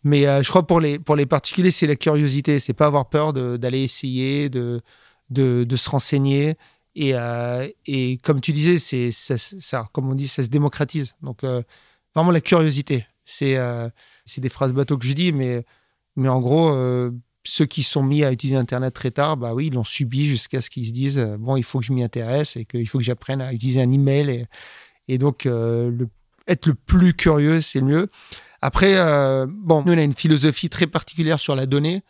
[0.04, 3.32] Mais je crois pour les pour les particuliers, c'est la curiosité, c'est pas avoir peur
[3.32, 4.80] d'aller essayer, de,
[5.30, 6.54] de, de se renseigner.
[6.94, 7.14] Et,
[7.86, 11.14] et comme tu disais, c'est ça, comme on dit, ça se démocratise.
[11.22, 11.42] Donc
[12.14, 13.06] vraiment la curiosité.
[13.24, 13.58] C'est
[14.38, 15.64] des phrases bateaux que je dis, mais
[16.18, 17.12] mais en gros, euh,
[17.44, 20.60] ceux qui sont mis à utiliser Internet très tard, bah oui, ils l'ont subi jusqu'à
[20.60, 22.98] ce qu'ils se disent euh, bon, il faut que je m'y intéresse et qu'il faut
[22.98, 24.30] que j'apprenne à utiliser un email.
[24.30, 24.46] Et,
[25.06, 26.08] et donc, euh, le,
[26.48, 28.06] être le plus curieux, c'est le mieux.
[28.60, 28.96] Après,
[29.46, 32.02] bon, nous, on a une philosophie très particulière sur la donnée.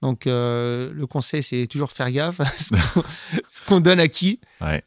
[0.00, 4.40] Donc, le conseil, c'est toujours faire gaffe à ce qu'on donne à qui.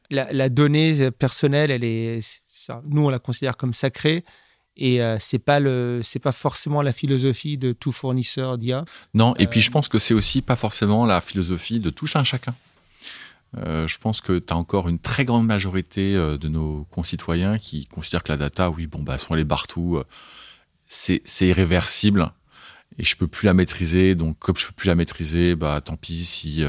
[0.09, 2.19] La, la, donnée personnelle, elle est,
[2.85, 4.23] nous, on la considère comme sacrée.
[4.75, 8.85] Et euh, c'est pas le, c'est pas forcément la philosophie de tout fournisseur d'IA.
[9.13, 12.07] Non, et puis je euh, pense que c'est aussi pas forcément la philosophie de tout
[12.15, 12.55] un chacun.
[13.57, 17.85] Euh, je pense que tu as encore une très grande majorité de nos concitoyens qui
[17.85, 20.01] considèrent que la data, oui, bon, bah, sont les partout,
[20.87, 22.31] c'est, c'est irréversible
[22.97, 24.15] et je peux plus la maîtriser.
[24.15, 26.63] Donc, comme je peux plus la maîtriser, bah, tant pis si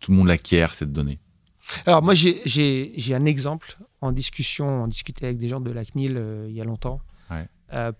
[0.00, 1.20] tout le monde l'acquiert, cette donnée.
[1.86, 5.70] Alors, moi, j'ai, j'ai, j'ai un exemple en discussion, on discutait avec des gens de
[5.70, 7.00] la CNIL il y a longtemps.
[7.72, 7.92] Euh,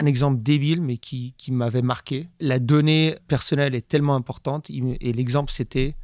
[0.00, 2.28] un exemple débile, mais qui, qui m'avait marqué.
[2.40, 5.96] La donnée personnelle est tellement importante, et l'exemple c'était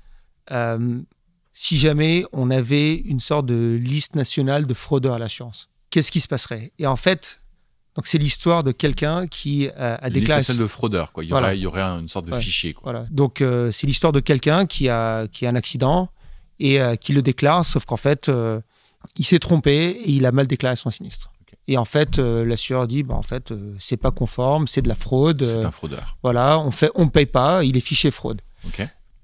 [0.50, 1.00] euh,
[1.52, 6.20] si jamais on avait une sorte de liste nationale de fraudeurs à l'assurance, qu'est-ce qui
[6.20, 6.72] se passerait?
[6.80, 7.40] Et en fait,
[7.94, 10.40] donc c'est l'histoire de quelqu'un qui euh, a déclaré.
[10.40, 11.22] Liste de fraudeurs, quoi.
[11.22, 12.72] Il y, aurait, il y aurait une sorte de fichier.
[12.72, 12.90] Quoi.
[12.90, 13.06] Voilà.
[13.10, 16.08] Donc c'est l'histoire de quelqu'un qui a, qui a un accident
[16.58, 18.28] et qui le déclare, sauf qu'en fait,
[19.16, 21.30] il s'est trompé et il a mal déclaré son sinistre.
[21.66, 24.88] Et en fait, euh, l'assureur dit, bah, en fait, euh, c'est pas conforme, c'est de
[24.88, 25.42] la fraude.
[25.42, 26.16] C'est un fraudeur.
[26.22, 28.42] Voilà, on fait, on paye pas, il est fiché fraude.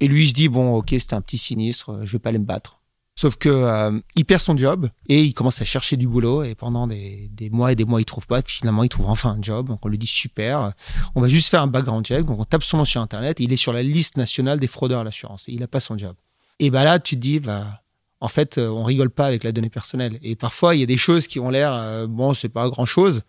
[0.01, 2.38] Et lui, il se dit, bon, ok, c'est un petit sinistre, je vais pas aller
[2.38, 2.80] me battre.
[3.20, 6.55] Sauf que euh, il perd son job et il commence à chercher du boulot et
[6.55, 8.41] pendant des, des mois et des mois il trouve pas.
[8.41, 9.68] Puis finalement il trouve enfin un job.
[9.68, 10.72] Donc on lui dit super,
[11.14, 12.24] on va juste faire un background check.
[12.24, 13.38] Donc on tape son nom sur internet.
[13.38, 15.99] il est sur la liste nationale des fraudeurs à l'assurance et il a pas son
[15.99, 16.14] job.
[16.61, 17.82] Et bah là tu te dis bah
[18.21, 20.18] en fait, euh, on rigole pas avec la donnée personnelle.
[20.23, 22.85] Et parfois, il y a des choses qui ont l'air, euh, bon, c'est pas grand
[22.85, 23.23] chose,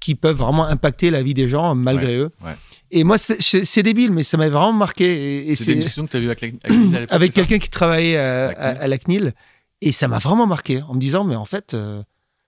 [0.00, 2.30] qui peuvent vraiment impacter la vie des gens malgré eux.
[2.90, 5.48] Et moi, c'est débile, mais ça m'a vraiment marqué.
[5.48, 6.54] Et, c'est une discussion que tu as vue avec,
[7.10, 9.32] avec quelqu'un qui travaillait euh, à, la CNIL.
[9.80, 11.74] Et ça m'a vraiment marqué en me disant, mais en fait,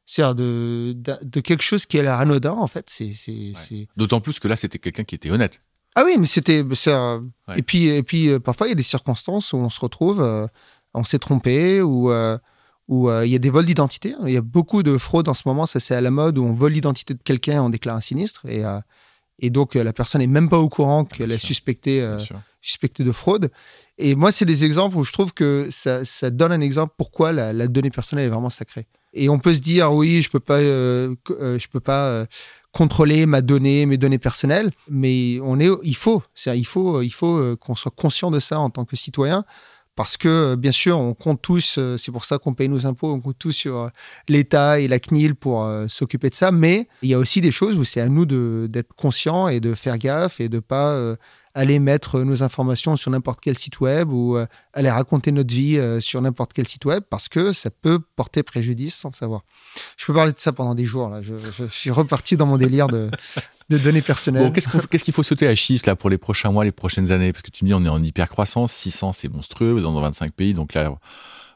[0.05, 2.91] c'est de, de, quelque chose qui est l'air anodin, en fait.
[2.91, 5.63] c'est D'autant plus que là, c'était quelqu'un qui était honnête.
[5.95, 6.63] Ah oui, mais c'était.
[7.57, 10.49] Et puis, et puis parfois, il y a des circonstances où on se retrouve
[10.97, 12.39] on s'est trompé ou euh,
[12.89, 14.15] où euh, il y a des vols d'identité.
[14.25, 16.45] Il y a beaucoup de fraudes en ce moment, ça c'est à la mode, où
[16.45, 18.47] on vole l'identité de quelqu'un on déclare un sinistre.
[18.47, 18.81] Et, euh,
[19.39, 22.01] Et donc, la personne n'est même pas au courant qu'elle est suspectée,
[22.63, 23.51] suspectée de fraude.
[23.99, 27.33] Et moi, c'est des exemples où je trouve que ça, ça donne un exemple pourquoi
[27.33, 28.87] la, la, donnée personnelle est vraiment sacrée.
[29.13, 32.25] Et on peut se dire, oui, je peux pas, je peux pas
[32.73, 37.57] contrôler ma donnée, mes données personnelles, mais on est, il faut, il faut, il faut
[37.57, 39.45] qu'on soit conscient de ça en tant que citoyen.
[39.97, 43.21] Parce que, bien sûr, on compte tous, c'est pour ça qu'on paye nos impôts, on
[43.21, 43.91] compte tous sur
[44.29, 46.53] l'État et la CNIL pour s'occuper de ça.
[46.53, 48.27] Mais il y a aussi des choses où c'est à nous
[48.69, 51.17] d'être conscients et de faire gaffe et de pas
[51.57, 54.45] aller mettre nos informations sur n'importe quel site web ou euh,
[54.75, 58.43] aller raconter notre vie euh, sur n'importe quel site web parce que ça peut porter
[58.43, 59.41] préjudice sans le savoir.
[59.97, 61.09] Je peux parler de ça pendant des jours.
[61.09, 61.23] Là.
[61.23, 63.11] Je, suis reparti dans mon délire de,
[63.69, 64.45] de données personnelles.
[64.45, 67.33] Bon, qu'est-ce qu'il faut sauter à chiffres là, pour les prochains mois, les prochaines années?
[67.33, 70.33] Parce que tu me dis, on est en hyper croissance, 600 c'est monstrueux dans 25
[70.33, 70.95] pays, donc là,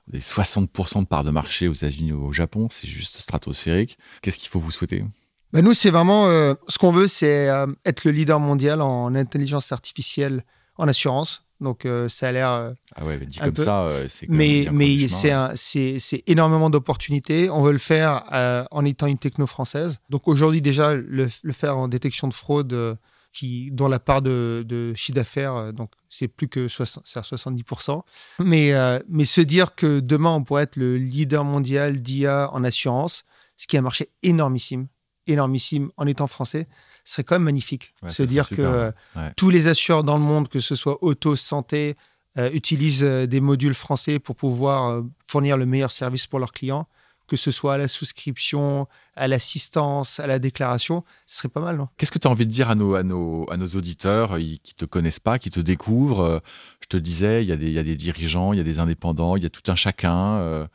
[0.08, 3.98] des 60% de parts de marché aux États-Unis ou au Japon, c'est juste stratosphérique.
[4.22, 5.04] Qu'est-ce qu'il faut vous souhaiter?
[5.52, 9.14] Bah, nous, c'est vraiment euh, ce qu'on veut, c'est euh, être le leader mondial en
[9.14, 10.44] intelligence artificielle
[10.76, 11.44] en assurance.
[11.60, 12.74] Donc, euh, ça a l'air.
[12.96, 14.28] ah ouais, dit comme ça, c'est.
[14.28, 17.50] Mais, mais c'est énormément d'opportunités.
[17.50, 18.24] On veut le faire
[18.70, 20.00] en étant une techno française.
[20.10, 22.98] Donc, aujourd'hui, déjà, le, faire en détection de fraude,
[23.32, 28.02] qui, dont la part de, de chiffre d'affaires, donc c'est plus que 60, 70%.
[28.40, 28.72] Mais,
[29.08, 33.22] mais se dire que demain, on pourrait être le leader mondial d'IA en assurance,
[33.56, 34.88] ce qui a marché énormissime
[35.26, 36.66] énormissime en étant français,
[37.10, 37.92] serait quand même magnifique.
[38.08, 38.92] Se dire que euh,
[39.36, 41.96] tous les assureurs dans le monde, que ce soit auto, santé,
[42.38, 46.86] euh, utilisent euh, des modules français pour pouvoir fournir le meilleur service pour leurs clients,
[47.26, 48.86] que ce soit à la souscription,
[49.16, 51.88] à l'assistance, à la déclaration, ce serait pas mal, non?
[51.96, 54.74] Qu'est-ce que tu as envie de dire à nos, à nos, à nos auditeurs qui
[54.76, 56.42] te connaissent pas, qui te découvrent?
[56.80, 58.64] Je te disais, il y, a des, il y a des dirigeants, il y a
[58.64, 60.68] des indépendants, il y a tout un chacun.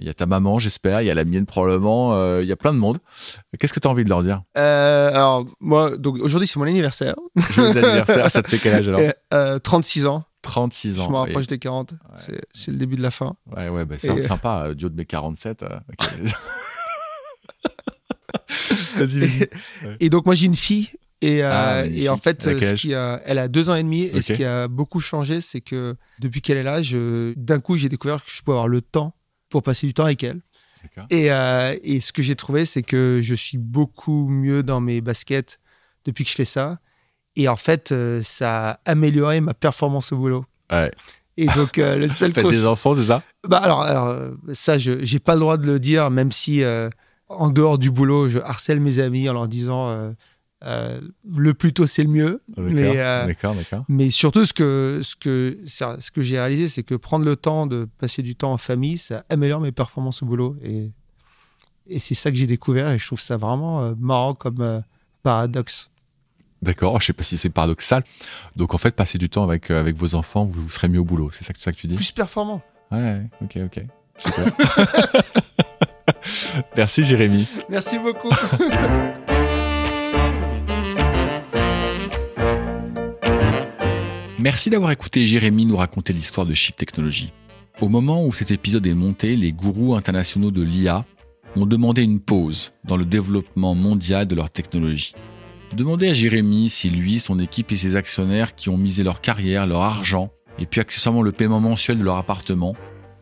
[0.00, 1.02] Il y a ta maman, j'espère.
[1.02, 2.14] Il y a la mienne, probablement.
[2.14, 2.98] Euh, il y a plein de monde.
[3.58, 4.42] Qu'est-ce que tu as envie de leur dire?
[4.56, 7.14] Euh, Alors, moi, donc aujourd'hui, c'est mon anniversaire.
[7.36, 8.30] Joyeux anniversaire.
[8.30, 9.00] Ça te fait quel âge alors?
[9.34, 10.24] Euh, 36 ans.
[10.42, 11.06] 36 ans.
[11.06, 11.94] Je me rapproche des 40.
[12.52, 13.34] C'est le début de la fin.
[13.54, 14.66] Ouais, ouais, bah, c'est sympa.
[14.66, 15.64] Euh, du haut de mes 47.
[18.96, 19.48] vas-y, vas-y.
[20.00, 20.88] Et, donc, moi, j'ai une fille.
[21.20, 24.02] Et, ah, et, en fait, ce qui a, elle a deux ans et demi.
[24.02, 26.80] Et ce qui a beaucoup changé, c'est que depuis qu'elle est là,
[27.36, 29.14] d'un coup, j'ai découvert que je peux avoir le temps
[29.48, 30.40] pour passer du temps avec elle.
[31.10, 35.00] Et, euh, et, ce que j'ai trouvé, c'est que je suis beaucoup mieux dans mes
[35.00, 35.58] baskets
[36.04, 36.78] depuis que je fais ça.
[37.36, 40.44] Et en fait, euh, ça a amélioré ma performance au boulot.
[40.70, 40.90] Ouais.
[41.36, 42.32] Et donc, euh, le seul.
[42.34, 43.22] Faites des enfants, c'est ça?
[43.46, 46.62] Bah alors, alors, ça, je n'ai pas le droit de le dire, même si
[47.28, 50.14] en dehors du boulot, je harcèle mes amis en leur disant
[50.64, 52.42] euh, le plus tôt c'est le mieux.
[52.56, 53.32] Mais, euh,
[53.88, 57.66] mais surtout, ce que, ce que, ce que j'ai réalisé, c'est que prendre le temps
[57.66, 60.56] de passer du temps en famille, ça améliore mes performances au boulot.
[60.62, 60.90] Et,
[61.86, 64.82] et c'est ça que j'ai découvert et je trouve ça vraiment euh, marrant comme
[65.22, 65.90] paradoxe.
[66.60, 68.02] D'accord, je sais pas si c'est paradoxal.
[68.56, 71.30] Donc en fait, passer du temps avec, avec vos enfants, vous, serez mieux au boulot.
[71.30, 71.94] C'est ça, ça, que tu dis?
[71.94, 72.62] Plus performant.
[72.90, 73.84] Ouais, ok, ok.
[76.76, 77.46] Merci Jérémy.
[77.68, 78.30] Merci beaucoup.
[84.40, 87.32] Merci d'avoir écouté Jérémy nous raconter l'histoire de Shift Technology.
[87.80, 91.04] Au moment où cet épisode est monté, les gourous internationaux de l'IA
[91.56, 95.12] ont demandé une pause dans le développement mondial de leur technologie.
[95.72, 99.66] Demandez à Jérémy si lui, son équipe et ses actionnaires qui ont misé leur carrière,
[99.66, 100.30] leur argent,
[100.60, 102.76] et puis accessoirement le paiement mensuel de leur appartement,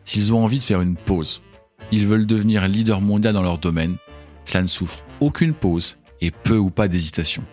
[0.05, 1.41] s'ils ont envie de faire une pause.
[1.91, 3.95] Ils veulent devenir leader mondial dans leur domaine.
[4.45, 7.43] Ça ne souffre aucune pause et peu ou pas d'hésitation.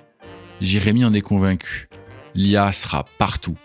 [0.61, 1.89] Jérémy en est convaincu
[2.35, 3.57] l'IA sera partout.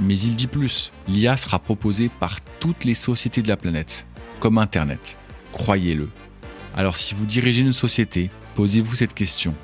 [0.00, 4.06] Mais il dit plus, l'IA sera proposée par toutes les sociétés de la planète,
[4.38, 5.16] comme Internet.
[5.52, 6.08] Croyez-le.
[6.76, 9.54] Alors si vous dirigez une société, posez-vous cette question.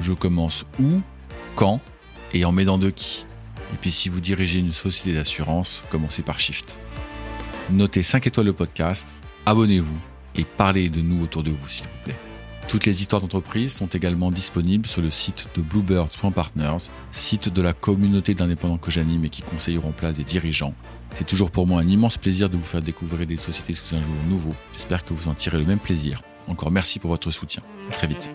[0.00, 1.00] Je commence où,
[1.54, 1.80] quand
[2.32, 3.26] et en m'aidant de qui?
[3.72, 6.76] Et puis si vous dirigez une société d'assurance, commencez par Shift.
[7.70, 9.98] Notez 5 étoiles le podcast, abonnez-vous
[10.36, 12.27] et parlez de nous autour de vous s'il vous plaît.
[12.68, 17.72] Toutes les histoires d'entreprise sont également disponibles sur le site de bluebirds.partners, site de la
[17.72, 20.74] communauté d'indépendants que j'anime et qui conseille en place des dirigeants.
[21.14, 24.00] C'est toujours pour moi un immense plaisir de vous faire découvrir des sociétés sous un
[24.00, 24.54] jour nouveau.
[24.74, 26.20] J'espère que vous en tirez le même plaisir.
[26.46, 27.62] Encore merci pour votre soutien.
[27.88, 28.30] À très vite.